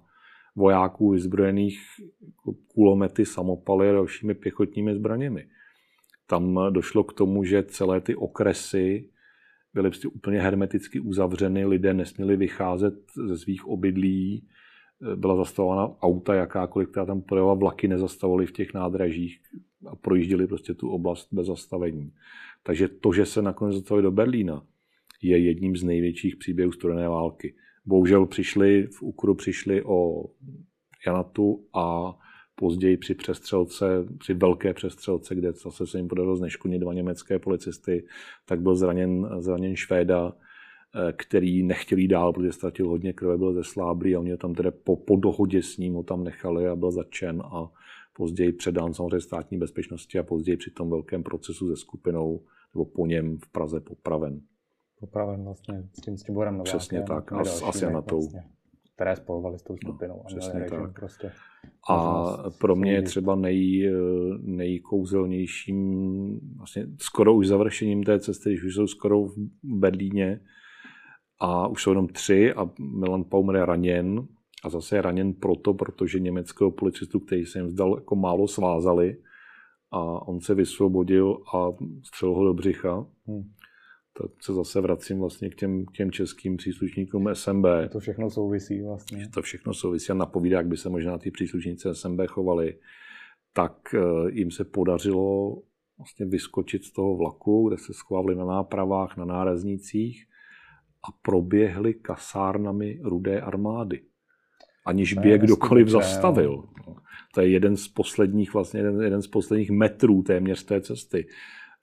[0.56, 1.80] vojáků vyzbrojených
[2.26, 5.46] jako kulomety, samopaly a dalšími pěchotními zbraněmi
[6.32, 9.10] tam došlo k tomu, že celé ty okresy
[9.74, 12.94] byly prostě úplně hermeticky uzavřeny, lidé nesměli vycházet
[13.26, 14.48] ze svých obydlí,
[15.16, 19.40] byla zastavována auta jakákoliv, která tam projevovala, vlaky nezastavovaly v těch nádražích
[19.86, 22.12] a projížděli prostě tu oblast bez zastavení.
[22.62, 24.62] Takže to, že se nakonec dostali do Berlína,
[25.22, 27.54] je jedním z největších příběhů studené války.
[27.84, 30.24] Bohužel přišli, v Ukru přišli o
[31.06, 32.16] Janatu a
[32.54, 33.86] Později při přestřelce,
[34.18, 38.04] při velké přestřelce, kde zase se jim podařilo zneškodnit dva německé policisty,
[38.46, 43.52] tak byl zraněn, zraněn Švéda, eh, který nechtěl jít dál, protože ztratil hodně krve, byl
[43.52, 46.76] zesláblý a oni ho tam tedy po, po dohodě s ním ho tam nechali a
[46.76, 47.70] byl začen a
[48.16, 52.40] později předán samozřejmě státní bezpečnosti a později při tom velkém procesu se skupinou
[52.74, 54.40] nebo po něm v Praze popraven.
[55.00, 56.78] Popraven vlastně s tím Stiborem Novákem.
[56.78, 58.20] Přesně tak, a s Asianatou.
[58.20, 58.42] Vlastně,
[59.02, 60.16] které spojovali s tou no, skupinou.
[60.16, 60.92] No, přesně tak.
[60.92, 61.32] Prostě
[61.90, 62.24] a
[62.58, 63.92] pro mě je třeba nej,
[64.40, 70.40] nejkouzelnějším, vlastně skoro už završením té cesty, když už jsou skoro v Berlíně
[71.40, 74.26] a už jsou jenom tři a Milan Paumer je raněn,
[74.64, 79.16] a zase je raněn proto, protože německého policistu, který se jim vzdal, jako málo svázali
[79.90, 81.68] a on se vysvobodil a
[82.02, 83.06] střelil ho do břicha.
[83.26, 83.42] Hmm.
[84.18, 87.66] Tak se zase vracím vlastně k těm, k těm českým příslušníkům SMB.
[87.92, 89.28] To všechno souvisí vlastně.
[89.28, 92.78] To všechno souvisí a napovídá, jak by se možná ty příslušníci SMB chovali.
[93.52, 93.98] Tak eh,
[94.30, 95.62] jim se podařilo
[95.98, 100.26] vlastně vyskočit z toho vlaku, kde se schovávali na nápravách, na náraznících
[101.08, 104.00] a proběhli kasárnami rudé armády
[104.84, 106.64] aniž by je kdokoliv zastavil.
[107.34, 111.26] To je jeden z posledních, vlastně jeden, jeden z posledních metrů téměř té cesty.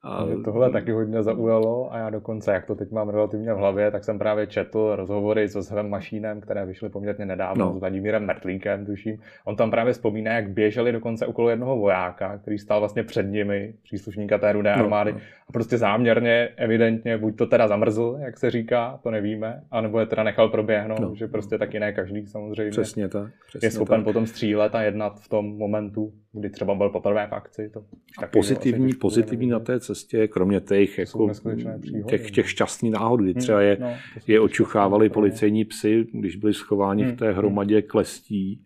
[0.03, 0.25] A...
[0.25, 3.91] Mě tohle taky hodně zaujalo a já dokonce, jak to teď mám relativně v hlavě,
[3.91, 7.73] tak jsem právě četl rozhovory s Josefem Mašínem, které vyšly poměrně nedávno no.
[7.73, 9.19] s Vladimírem Mertlíkem, tuším.
[9.45, 13.73] On tam právě vzpomíná, jak běželi dokonce okolo jednoho vojáka, který stál vlastně před nimi,
[13.83, 15.13] příslušníka té rudé no, armády.
[15.13, 15.19] No.
[15.49, 20.05] A prostě záměrně, evidentně, buď to teda zamrzl, jak se říká, to nevíme, anebo je
[20.05, 21.15] teda nechal proběhnout, no.
[21.15, 24.03] že prostě taky ne každý samozřejmě přesně tak, přesně je schopen tak.
[24.03, 27.69] potom střílet a jednat v tom momentu, kdy třeba byl poprvé v akci.
[27.69, 27.83] To
[28.23, 31.29] a pozitivní, pozitivní na té cestě, kromě těch, jako,
[32.07, 33.93] těch, těch šťastných náhod, kdy hmm, třeba je, no,
[34.27, 37.37] je očuchávali policejní psy, když byli schováni hmm, v té hmm.
[37.37, 38.65] hromadě klestí,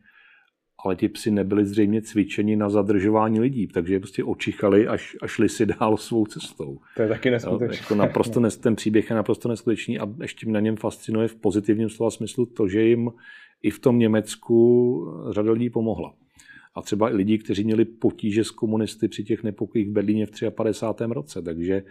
[0.86, 5.28] ale ti psy nebyli zřejmě cvičeni na zadržování lidí, takže je prostě očichali až, a
[5.28, 6.80] šli si dál svou cestou.
[6.96, 7.78] To je taky neskutečné.
[7.84, 11.36] Jako naprosto nes, ten příběh je naprosto neskutečný a ještě mě na něm fascinuje v
[11.36, 13.12] pozitivním slova smyslu to, že jim
[13.64, 16.14] i v tom Německu řada lidí pomohla
[16.76, 20.52] a třeba i lidi, kteří měli potíže s komunisty při těch nepokojích v Berlíně v
[20.52, 21.04] 53.
[21.08, 21.42] roce.
[21.42, 21.84] Takže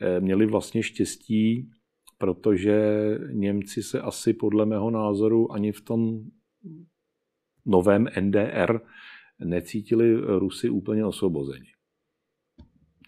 [0.00, 1.70] eh, měli vlastně štěstí,
[2.18, 2.78] protože
[3.32, 6.20] Němci se asi podle mého názoru ani v tom
[7.66, 8.80] novém NDR
[9.44, 11.66] necítili Rusy úplně osvobozeni.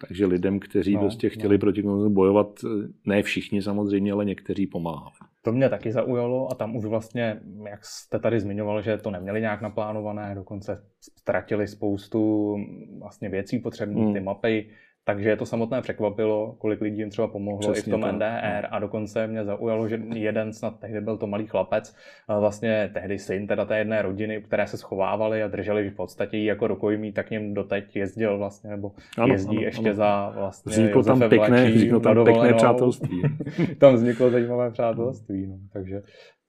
[0.07, 1.59] Takže lidem, kteří no, prostě chtěli no.
[1.59, 5.15] proti komunismu bojovat, eh, ne všichni samozřejmě, ale někteří pomáhali.
[5.45, 7.39] To mě taky zaujalo a tam už vlastně,
[7.69, 12.55] jak jste tady zmiňoval, že to neměli nějak naplánované, dokonce ztratili spoustu
[12.99, 14.13] vlastně věcí potřebných, hmm.
[14.13, 14.69] ty mapy,
[15.05, 18.61] takže to samotné překvapilo, kolik lidí jim třeba pomohlo Přesně i v tom to, NDR
[18.63, 18.73] no.
[18.73, 21.95] a dokonce mě zaujalo, že jeden snad tehdy byl to malý chlapec,
[22.39, 26.67] vlastně tehdy syn teda té jedné rodiny, které se schovávali a drželi v podstatě jako
[26.67, 29.93] rukojmí, tak ním doteď jezdil vlastně, nebo ano, jezdí ano, ještě ano.
[29.93, 33.21] za vlastně Vzniklo tam pěkné, vzniklo tam pěkné přátelství.
[33.79, 35.57] tam vzniklo zajímavé přátelství, no.
[35.73, 36.01] takže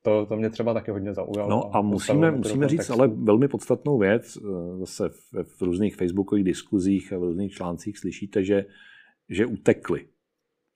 [0.05, 1.51] to, to mě třeba taky hodně zaujalo.
[1.51, 6.45] No a musíme, musíme říct ale velmi podstatnou věc, eh, zase v, v různých facebookových
[6.45, 8.65] diskuzích a v různých článcích slyšíte, že,
[9.29, 10.09] že utekli.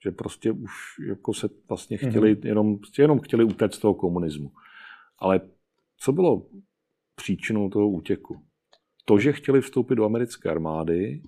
[0.05, 0.72] Že prostě už
[1.09, 2.11] jako se vlastně mhm.
[2.11, 2.47] chtěli, mm-hmm.
[2.47, 4.53] jenom, jenom chtěli utéct z toho komunismu.
[5.18, 5.41] Ale
[5.97, 6.47] co bylo
[7.14, 8.41] příčinou toho útěku?
[9.05, 11.22] To, že chtěli vstoupit do americké armády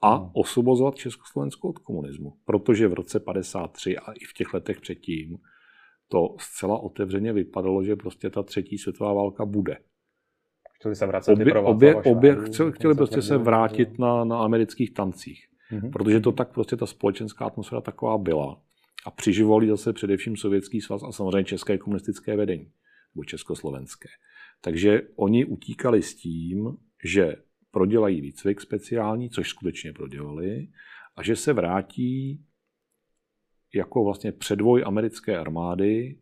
[0.00, 0.30] a mhm.
[0.32, 2.36] osvobozovat Československo od komunismu.
[2.44, 5.38] Protože v roce 53 a i v těch letech předtím
[6.12, 9.76] to zcela otevřeně vypadalo, že prostě ta třetí světová válka bude.
[10.76, 15.46] Chtěli se vracet obě, obě, obě chtěli, chtěli prostě se vrátit na, na amerických tancích.
[15.72, 15.90] Mm-hmm.
[15.90, 18.62] Protože to tak prostě ta společenská atmosféra taková byla.
[19.06, 22.72] A přiživovali zase především Sovětský svaz a samozřejmě České komunistické vedení,
[23.14, 24.08] nebo Československé.
[24.60, 27.36] Takže oni utíkali s tím, že
[27.70, 30.68] prodělají výcvik speciální, což skutečně prodělali,
[31.16, 32.44] a že se vrátí
[33.74, 36.16] jako vlastně předvoj americké armády,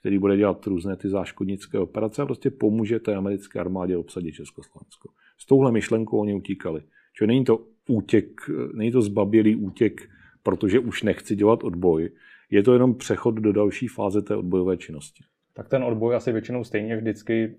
[0.00, 5.08] který bude dělat různé ty záškodnické operace a prostě pomůže té americké armádě obsadit Československo.
[5.38, 6.82] S touhle myšlenkou oni utíkali.
[7.12, 8.40] Čili není to útěk,
[8.74, 10.08] není to zbabělý útěk,
[10.42, 12.10] protože už nechci dělat odboj,
[12.50, 15.24] je to jenom přechod do další fáze té odbojové činnosti.
[15.54, 17.54] Tak ten odboj asi většinou stejně vždycky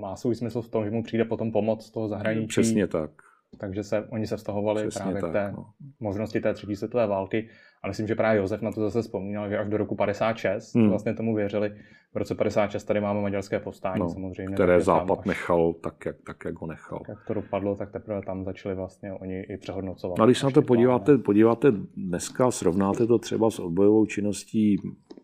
[0.00, 2.46] má svůj smysl v tom, že mu přijde potom pomoc z toho zahraničí.
[2.46, 3.10] Přesně tak.
[3.58, 5.66] Takže se, oni se vztahovali Přesně právě tak, k té no.
[6.00, 7.48] možnosti té třetí světové války.
[7.82, 10.88] A myslím, že právě Josef na to zase vzpomínal, že až do roku 56 hmm.
[10.88, 11.72] vlastně tomu věřili.
[12.14, 14.54] V roce 56 tady máme maďarské povstání no, samozřejmě.
[14.54, 17.02] Které Západ až, nechal tak jak, tak, jak ho nechal.
[17.08, 20.18] Jak to dopadlo, tak teprve tam začali vlastně oni i přehodnocovat.
[20.18, 24.76] No, když se na to podíváte, podíváte dneska, srovnáte to třeba s odbojovou činností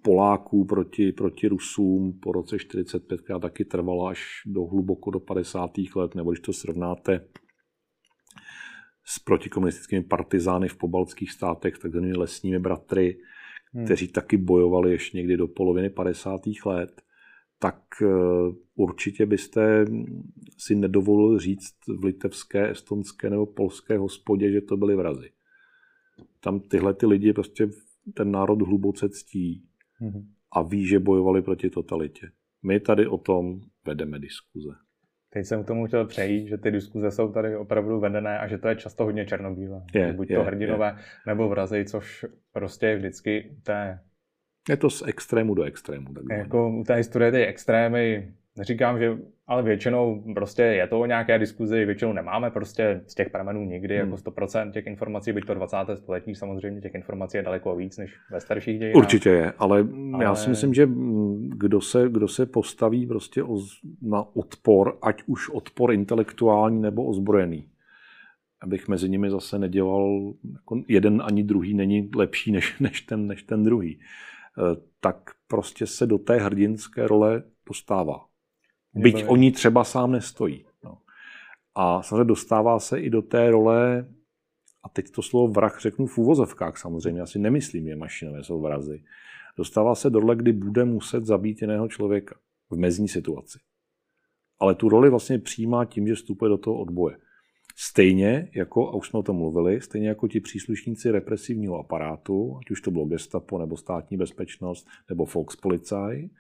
[0.02, 5.70] Poláků proti, proti Rusům po roce 45, která taky trvala až do hluboko do 50.
[5.96, 7.20] let, nebo když to srovnáte
[9.09, 13.18] s protikomunistickými partizány v pobaltských státech, takzvanými lesními bratry,
[13.72, 13.84] hmm.
[13.84, 16.40] kteří taky bojovali ještě někdy do poloviny 50.
[16.66, 17.02] let,
[17.59, 18.06] tak eh,
[18.74, 19.84] určitě byste
[20.59, 25.30] si nedovolil říct v litevské, estonské nebo polské hospodě, že to byli vrazy.
[26.40, 27.68] Tam tyhle ty lidi prostě
[28.14, 30.28] ten národ hluboce ctí hmm.
[30.52, 32.30] a ví, že bojovali proti totalitě.
[32.62, 34.88] My tady o tom vedeme diskuze.
[35.33, 38.59] Teď jsem k tomu chtěl přejít, že ty diskuze jsou tady opravdu vedené a že
[38.59, 39.83] to je často hodně černobílé.
[39.95, 40.95] Je, Buď je, to hrdinové je.
[41.26, 44.01] nebo vrazy, což prostě je vždycky té...
[44.68, 46.12] Je to z extrému do extrému.
[46.14, 51.06] Tak jako u té historie ty extrémy Neříkám, že, ale většinou prostě je to o
[51.06, 54.22] nějaké diskuzi, většinou nemáme prostě z těch pramenů nikdy jako hmm.
[54.26, 55.76] jako 100% těch informací, byť to 20.
[55.94, 58.96] století, samozřejmě těch informací je daleko víc než ve starších dějinách.
[58.96, 60.88] Určitě je, ale, ale, já si myslím, že
[61.48, 63.59] kdo se, kdo se postaví prostě o,
[64.02, 67.68] na odpor, ať už odpor intelektuální nebo ozbrojený,
[68.61, 73.42] abych mezi nimi zase nedělal, jako jeden ani druhý není lepší než, než, ten, než
[73.42, 75.16] ten druhý, eh, tak
[75.48, 78.28] prostě se do té hrdinské role dostává.
[78.95, 80.64] Byť oni třeba sám nestojí.
[80.84, 80.99] No.
[81.74, 84.09] A samozřejmě dostává se i do té role,
[84.82, 89.05] a teď to slovo vrah řeknu v úvozovkách samozřejmě, asi nemyslím, že mašinové jsou vrazy.
[89.57, 92.34] Dostává se do role, kdy bude muset zabít jiného člověka
[92.70, 93.59] v mezní situaci.
[94.61, 97.16] Ale tu roli vlastně přijímá tím, že vstupuje do toho odboje.
[97.76, 102.70] Stejně jako, a už jsme o tom mluvili, stejně jako ti příslušníci represivního aparátu, ať
[102.70, 106.30] už to bylo gestapo, nebo státní bezpečnost, nebo Volkspolizei,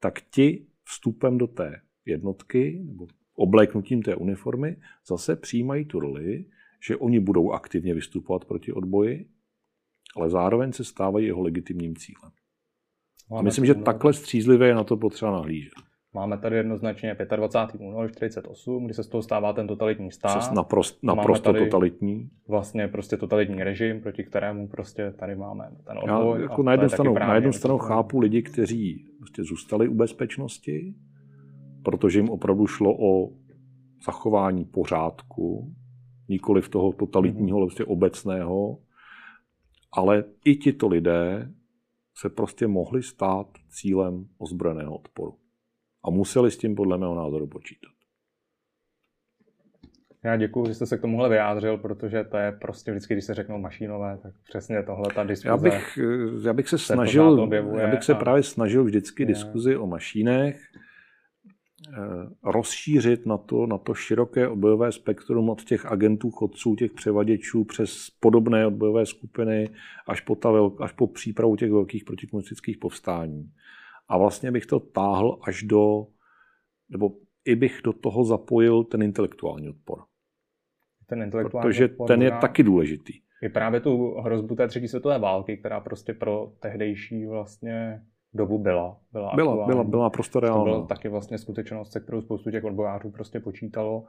[0.00, 6.44] tak ti vstupem do té jednotky nebo obléknutím té uniformy zase přijímají tu roli,
[6.86, 9.28] že oni budou aktivně vystupovat proti odboji,
[10.16, 12.32] ale zároveň se stávají jeho legitimním cílem.
[13.38, 15.72] A myslím, že takhle střízlivě je na to potřeba nahlížet.
[16.14, 17.86] Máme tady jednoznačně 25.
[17.86, 20.52] únor 48, kdy se z toho stává ten totalitní stát.
[20.52, 22.30] Naprost, naprosto totalitní.
[22.48, 26.36] Vlastně prostě totalitní režim, proti kterému prostě tady máme ten odboj.
[26.36, 30.94] Já jako na jednu stranu, na jednu stranu chápu lidi, kteří prostě zůstali u bezpečnosti,
[31.90, 33.32] protože jim opravdu šlo o
[34.06, 35.74] zachování pořádku,
[36.28, 38.78] nikoli v toho totalitního, ale prostě obecného,
[39.92, 41.52] ale i tito lidé
[42.16, 45.34] se prostě mohli stát cílem ozbrojeného odporu.
[46.04, 47.92] A museli s tím podle mého názoru počítat.
[50.24, 53.34] Já děkuji, že jste se k tomuhle vyjádřil, protože to je prostě vždycky, když se
[53.34, 55.48] řeknou mašinové, tak přesně tohle ta diskuze.
[55.48, 55.98] Já bych,
[56.44, 57.48] já bych se snažil,
[57.80, 59.26] já bych se právě snažil vždycky je.
[59.26, 60.60] diskuzi o mašínech
[62.42, 68.10] rozšířit na to, na to široké odbojové spektrum od těch agentů, chodců, těch převaděčů přes
[68.20, 69.68] podobné odbojové skupiny
[70.06, 70.50] až po, ta,
[70.80, 73.52] až po přípravu těch velkých protikomunistických povstání.
[74.08, 76.06] A vlastně bych to táhl až do,
[76.88, 77.10] nebo
[77.44, 80.02] i bych do toho zapojil ten intelektuální odpor.
[81.06, 83.12] Ten intelektuální Protože odpor ten je taky důležitý.
[83.42, 88.02] Je právě tu hrozbu té třetí světové války, která prostě pro tehdejší vlastně
[88.34, 88.96] dobu byla.
[89.12, 90.64] Byla, byla, byla, byla naprosto reálná.
[90.64, 94.04] To byla taky vlastně skutečnost, se kterou spoustu těch odbojářů prostě počítalo.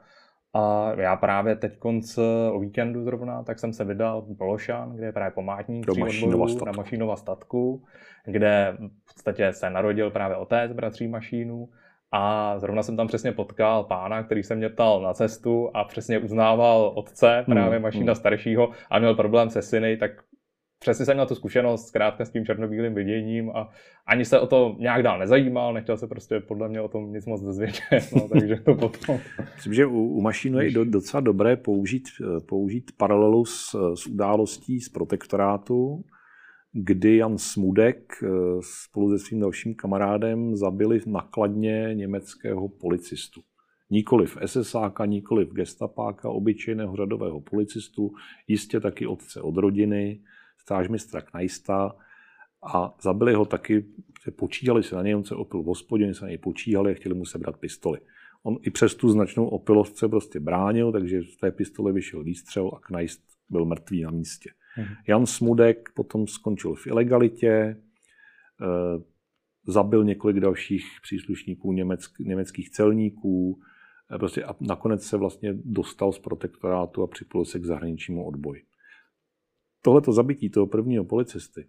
[0.54, 2.18] A já právě teď konc
[2.52, 6.46] o víkendu zrovna, tak jsem se vydal do Lošan, kde je právě památník Do Mašínova
[6.66, 7.84] na Mašínova statku,
[8.24, 11.68] kde v podstatě se narodil právě otec bratří Mašínu.
[12.12, 16.18] A zrovna jsem tam přesně potkal pána, který se mě ptal na cestu a přesně
[16.18, 18.14] uznával otce, právě hmm, Mašína hmm.
[18.14, 20.10] staršího a měl problém se syny, tak
[20.80, 23.68] přesně jsem měl tu zkušenost zkrátka s tím černobílým viděním a
[24.06, 27.26] ani se o to nějak dál nezajímal, nechtěl se prostě podle mě o tom nic
[27.26, 29.18] moc dozvědět, no, takže to potom...
[29.54, 32.02] Myslím, že u, u mašínu je do, docela dobré použít,
[32.48, 36.04] použít paralelu s, s událostí z protektorátu,
[36.72, 38.28] kdy Jan Smudek eh,
[38.60, 43.40] spolu se svým dalším kamarádem zabili nakladně německého policistu.
[43.90, 48.10] Nikoli v SSáka, nikoli v gestapáka, obyčejného řadového policistu,
[48.48, 50.20] jistě taky otce od rodiny,
[50.60, 51.96] stážmistra Knajsta
[52.62, 53.84] a zabili ho taky,
[54.36, 56.94] počítali se na něj, on se opil v hospodě, oni se na něj počíhali a
[56.94, 57.98] chtěli mu sebrat pistoli.
[58.42, 62.70] On i přes tu značnou opilost se prostě bránil, takže z té pistole vyšel výstřel
[62.76, 64.50] a Knajst byl mrtvý na místě.
[64.78, 64.94] Mhm.
[65.08, 67.76] Jan Smudek potom skončil v ilegalitě, e,
[69.66, 73.60] zabil několik dalších příslušníků německ, německých celníků,
[74.14, 78.62] e, prostě a nakonec se vlastně dostal z protektorátu a připojil se k zahraničnímu odboji
[79.82, 81.66] tohleto zabití toho prvního policisty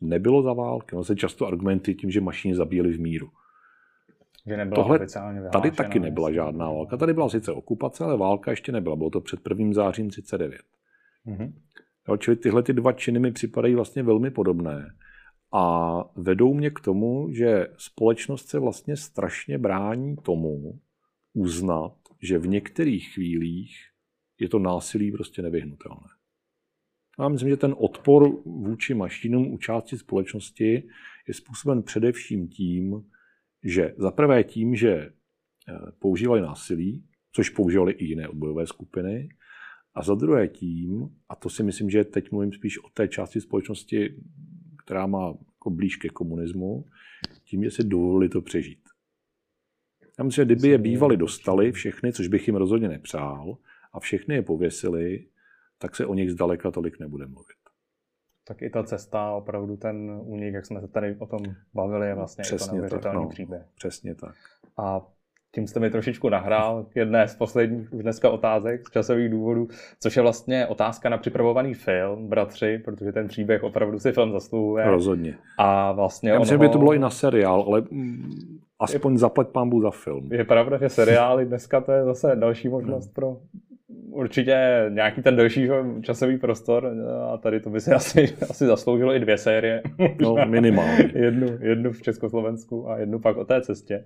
[0.00, 0.96] nebylo za války.
[0.96, 3.30] On se často argumenty tím, že mašiny zabíjeli v míru.
[4.46, 4.98] Že nebyla Tohle,
[5.52, 6.96] Tady taky nebyla žádná válka.
[6.96, 8.96] Tady byla sice okupace, ale válka ještě nebyla.
[8.96, 9.72] Bylo to před 1.
[9.72, 10.60] zářím 39.
[11.26, 11.52] Mm-hmm.
[12.08, 14.94] Jo, čili tyhle ty dva činy mi připadají vlastně velmi podobné.
[15.52, 20.80] A vedou mě k tomu, že společnost se vlastně strašně brání tomu
[21.34, 21.92] uznat,
[22.22, 23.76] že v některých chvílích
[24.40, 26.08] je to násilí prostě nevyhnutelné.
[27.20, 30.82] Já myslím, že ten odpor vůči mašinům u části společnosti
[31.28, 33.04] je způsoben především tím,
[33.64, 35.12] že za prvé tím, že eh,
[35.98, 39.28] používali násilí, což používali i jiné odbojové skupiny,
[39.94, 43.40] a za druhé tím, a to si myslím, že teď mluvím spíš o té části
[43.40, 44.14] společnosti,
[44.84, 46.84] která má jako blíž ke komunismu,
[47.44, 48.80] tím, že si dovolili to přežít.
[50.18, 53.58] Já myslím, že kdyby je bývali dostali všechny, což bych jim rozhodně nepřál,
[53.92, 55.26] a všechny je pověsili,
[55.80, 57.56] tak se o nich zdaleka tolik nebude mluvit.
[58.48, 61.40] Tak i ta cesta, opravdu ten únik, jak jsme se tady o tom
[61.74, 63.62] bavili, je vlastně Přesně jako tak, no, příběh.
[63.74, 64.34] Přesně tak.
[64.78, 65.06] A
[65.54, 69.68] tím jste mi trošičku nahrál k jedné z posledních už dneska otázek z časových důvodů,
[70.00, 74.84] což je vlastně otázka na připravovaný film, Bratři, protože ten příběh opravdu si film zasluhuje.
[74.84, 75.38] Rozhodně.
[75.58, 77.82] A vlastně Já myslím, že by to bylo i na seriál, ale
[78.78, 80.32] aspoň je, zaplať pámbu za film.
[80.32, 83.14] Je pravda, že seriály dneska to je zase další možnost hmm.
[83.14, 83.36] pro
[84.12, 85.68] určitě nějaký ten delší
[86.02, 86.92] časový prostor
[87.32, 89.82] a tady to by si asi, asi zasloužilo i dvě série.
[90.20, 91.10] No, minimálně.
[91.14, 94.04] jednu, jednu v Československu a jednu pak o té cestě.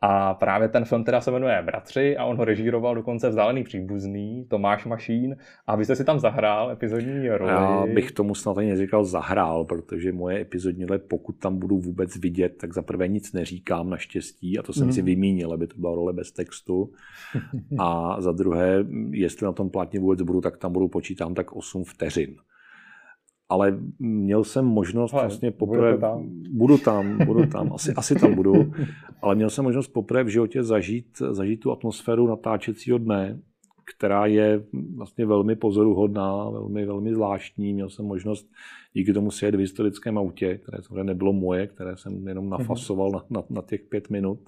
[0.00, 4.46] A právě ten film teda se jmenuje Bratři a on ho režíroval dokonce vzdálený příbuzný
[4.48, 5.36] Tomáš Mašín
[5.66, 7.52] a vy jste si tam zahrál epizodní roli.
[7.52, 12.16] Já bych tomu snad ani neříkal zahrál, protože moje epizodní role, pokud tam budu vůbec
[12.16, 14.92] vidět, tak za prvé nic neříkám naštěstí a to jsem mm.
[14.92, 16.92] si vymínil, aby to byla role bez textu.
[17.78, 21.84] A za druhé, jestli na tom plátně vůbec budu, tak tam budu počítám tak 8
[21.84, 22.36] vteřin
[23.48, 26.26] ale měl jsem možnost ale, vlastně poprvé, tam?
[26.50, 28.72] budu tam, budu tam, asi, asi tam budu,
[29.22, 33.40] ale měl jsem možnost poprvé v životě zažít, zažít tu atmosféru natáčecího dne,
[33.96, 34.64] která je
[34.96, 37.74] vlastně velmi pozoruhodná, velmi, velmi zvláštní.
[37.74, 38.50] Měl jsem možnost
[38.92, 43.22] díky tomu sjet v historickém autě, které samozřejmě nebylo moje, které jsem jenom nafasoval na,
[43.30, 44.40] na, na těch pět minut.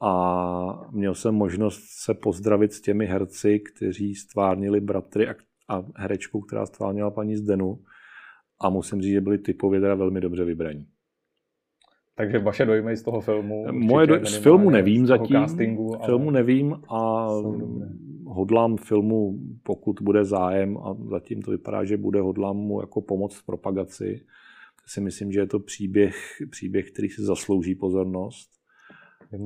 [0.00, 5.34] A měl jsem možnost se pozdravit s těmi herci, kteří stvárnili bratry a,
[5.68, 7.78] a herečku, která stvárnila paní Zdenu
[8.60, 10.86] a musím říct, že byli typově teda velmi dobře vybraní.
[12.14, 13.72] Takže vaše dojmy z toho filmu?
[13.72, 16.06] Moje do, z filmu nevím z zatím, castingu, ale...
[16.06, 17.28] filmu nevím a
[18.26, 23.36] hodlám filmu, pokud bude zájem a zatím to vypadá, že bude, hodlám mu jako pomoct
[23.36, 24.20] v propagaci.
[24.86, 26.16] Si myslím, že je to příběh,
[26.50, 28.50] příběh který si zaslouží pozornost.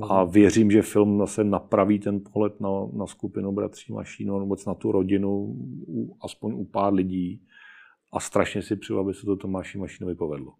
[0.08, 4.74] A věřím, že film zase napraví ten pohled na, na skupinu bratří Mašíno, nebo na
[4.74, 5.56] tu rodinu,
[6.20, 7.42] aspoň u pár lidí
[8.12, 10.52] a strašně si přeju, aby se to Tomáši Mašinovi povedlo.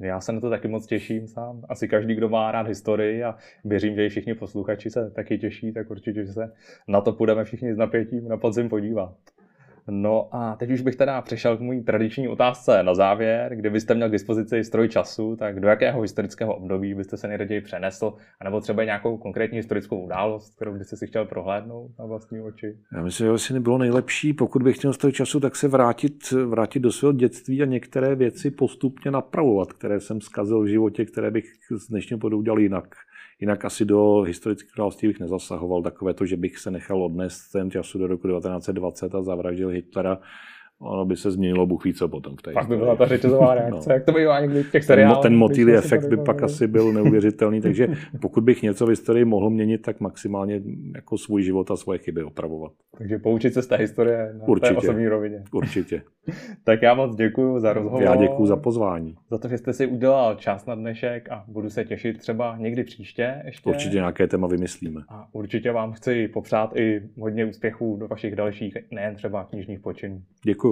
[0.00, 1.62] Já se na to taky moc těším sám.
[1.68, 5.72] Asi každý, kdo má rád historii a věřím, že i všichni posluchači se taky těší,
[5.72, 6.52] tak určitě že se
[6.88, 9.16] na to půjdeme všichni s napětím na podzim podívat.
[9.90, 13.56] No a teď už bych teda přešel k mojí tradiční otázce na závěr.
[13.56, 18.12] Kdybyste měl k dispozici stroj času, tak do jakého historického období byste se nejraději přenesl?
[18.40, 22.76] A nebo třeba nějakou konkrétní historickou událost, kterou byste si chtěl prohlédnout na vlastní oči?
[22.92, 26.80] Já myslím, že asi nebylo nejlepší, pokud bych měl stroj času, tak se vrátit, vrátit
[26.80, 31.44] do svého dětství a některé věci postupně napravovat, které jsem zkazil v životě, které bych
[31.76, 32.96] z dnešního podu udělal jinak.
[33.40, 35.82] Jinak asi do historických království bych nezasahoval.
[35.82, 40.18] Takové to, že bych se nechal odnést ten času do roku 1920 a zavraždil Hitlera
[40.80, 42.36] ono by se změnilo Bůh ví co potom.
[42.36, 43.94] V té pak by byla ta řetězová reakce, no.
[43.94, 45.22] jak to bývá někdy v těch seriálech.
[45.22, 47.88] Ten motýlý efekt by pak asi byl neuvěřitelný, takže
[48.20, 50.62] pokud bych něco v historii mohl měnit, tak maximálně
[50.94, 52.72] jako svůj život a svoje chyby opravovat.
[52.98, 54.74] Takže poučit se z té historie na Určitě.
[54.74, 55.44] té osobní rovině.
[55.52, 56.02] Určitě.
[56.64, 58.02] tak já moc děkuji za rozhovor.
[58.02, 59.16] Já děkuji za pozvání.
[59.30, 62.84] Za to, že jste si udělal čas na dnešek a budu se těšit třeba někdy
[62.84, 63.70] příště ještě.
[63.70, 65.00] Určitě nějaké téma vymyslíme.
[65.08, 70.22] A určitě vám chci popřát i hodně úspěchů do vašich dalších, nejen třeba knižních počinů.
[70.44, 70.69] Děkuji.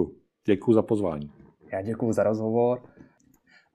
[0.48, 1.30] Děkuji za pozvání.
[1.72, 2.82] Já děkuji za rozhovor.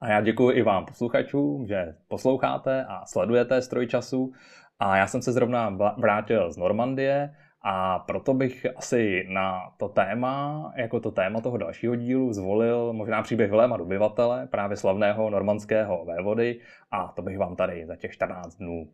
[0.00, 4.32] A já děkuji i vám posluchačům, že posloucháte a sledujete Stroj času.
[4.78, 10.72] A já jsem se zrovna vrátil z Normandie a proto bych asi na to téma,
[10.76, 16.60] jako to téma toho dalšího dílu, zvolil možná příběh Viléma dobyvatele, právě slavného normandského vévody.
[16.90, 18.88] A to bych vám tady za těch 14 dnů,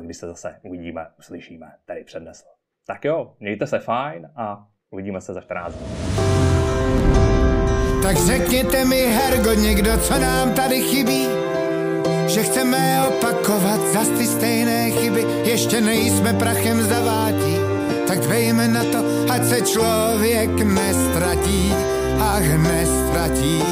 [0.00, 2.46] kdy se zase uvidíme, uslyšíme, tady přednesl.
[2.86, 6.61] Tak jo, mějte se fajn a uvidíme se za 14 dnů.
[8.02, 11.28] Tak řekněte mi, Hergo, někdo, co nám tady chybí,
[12.26, 17.56] že chceme opakovat zas ty stejné chyby, ještě nejsme prachem zavátí,
[18.06, 18.98] tak dvejme na to,
[19.30, 21.74] ať se člověk nestratí,
[22.20, 23.62] ach nestratí.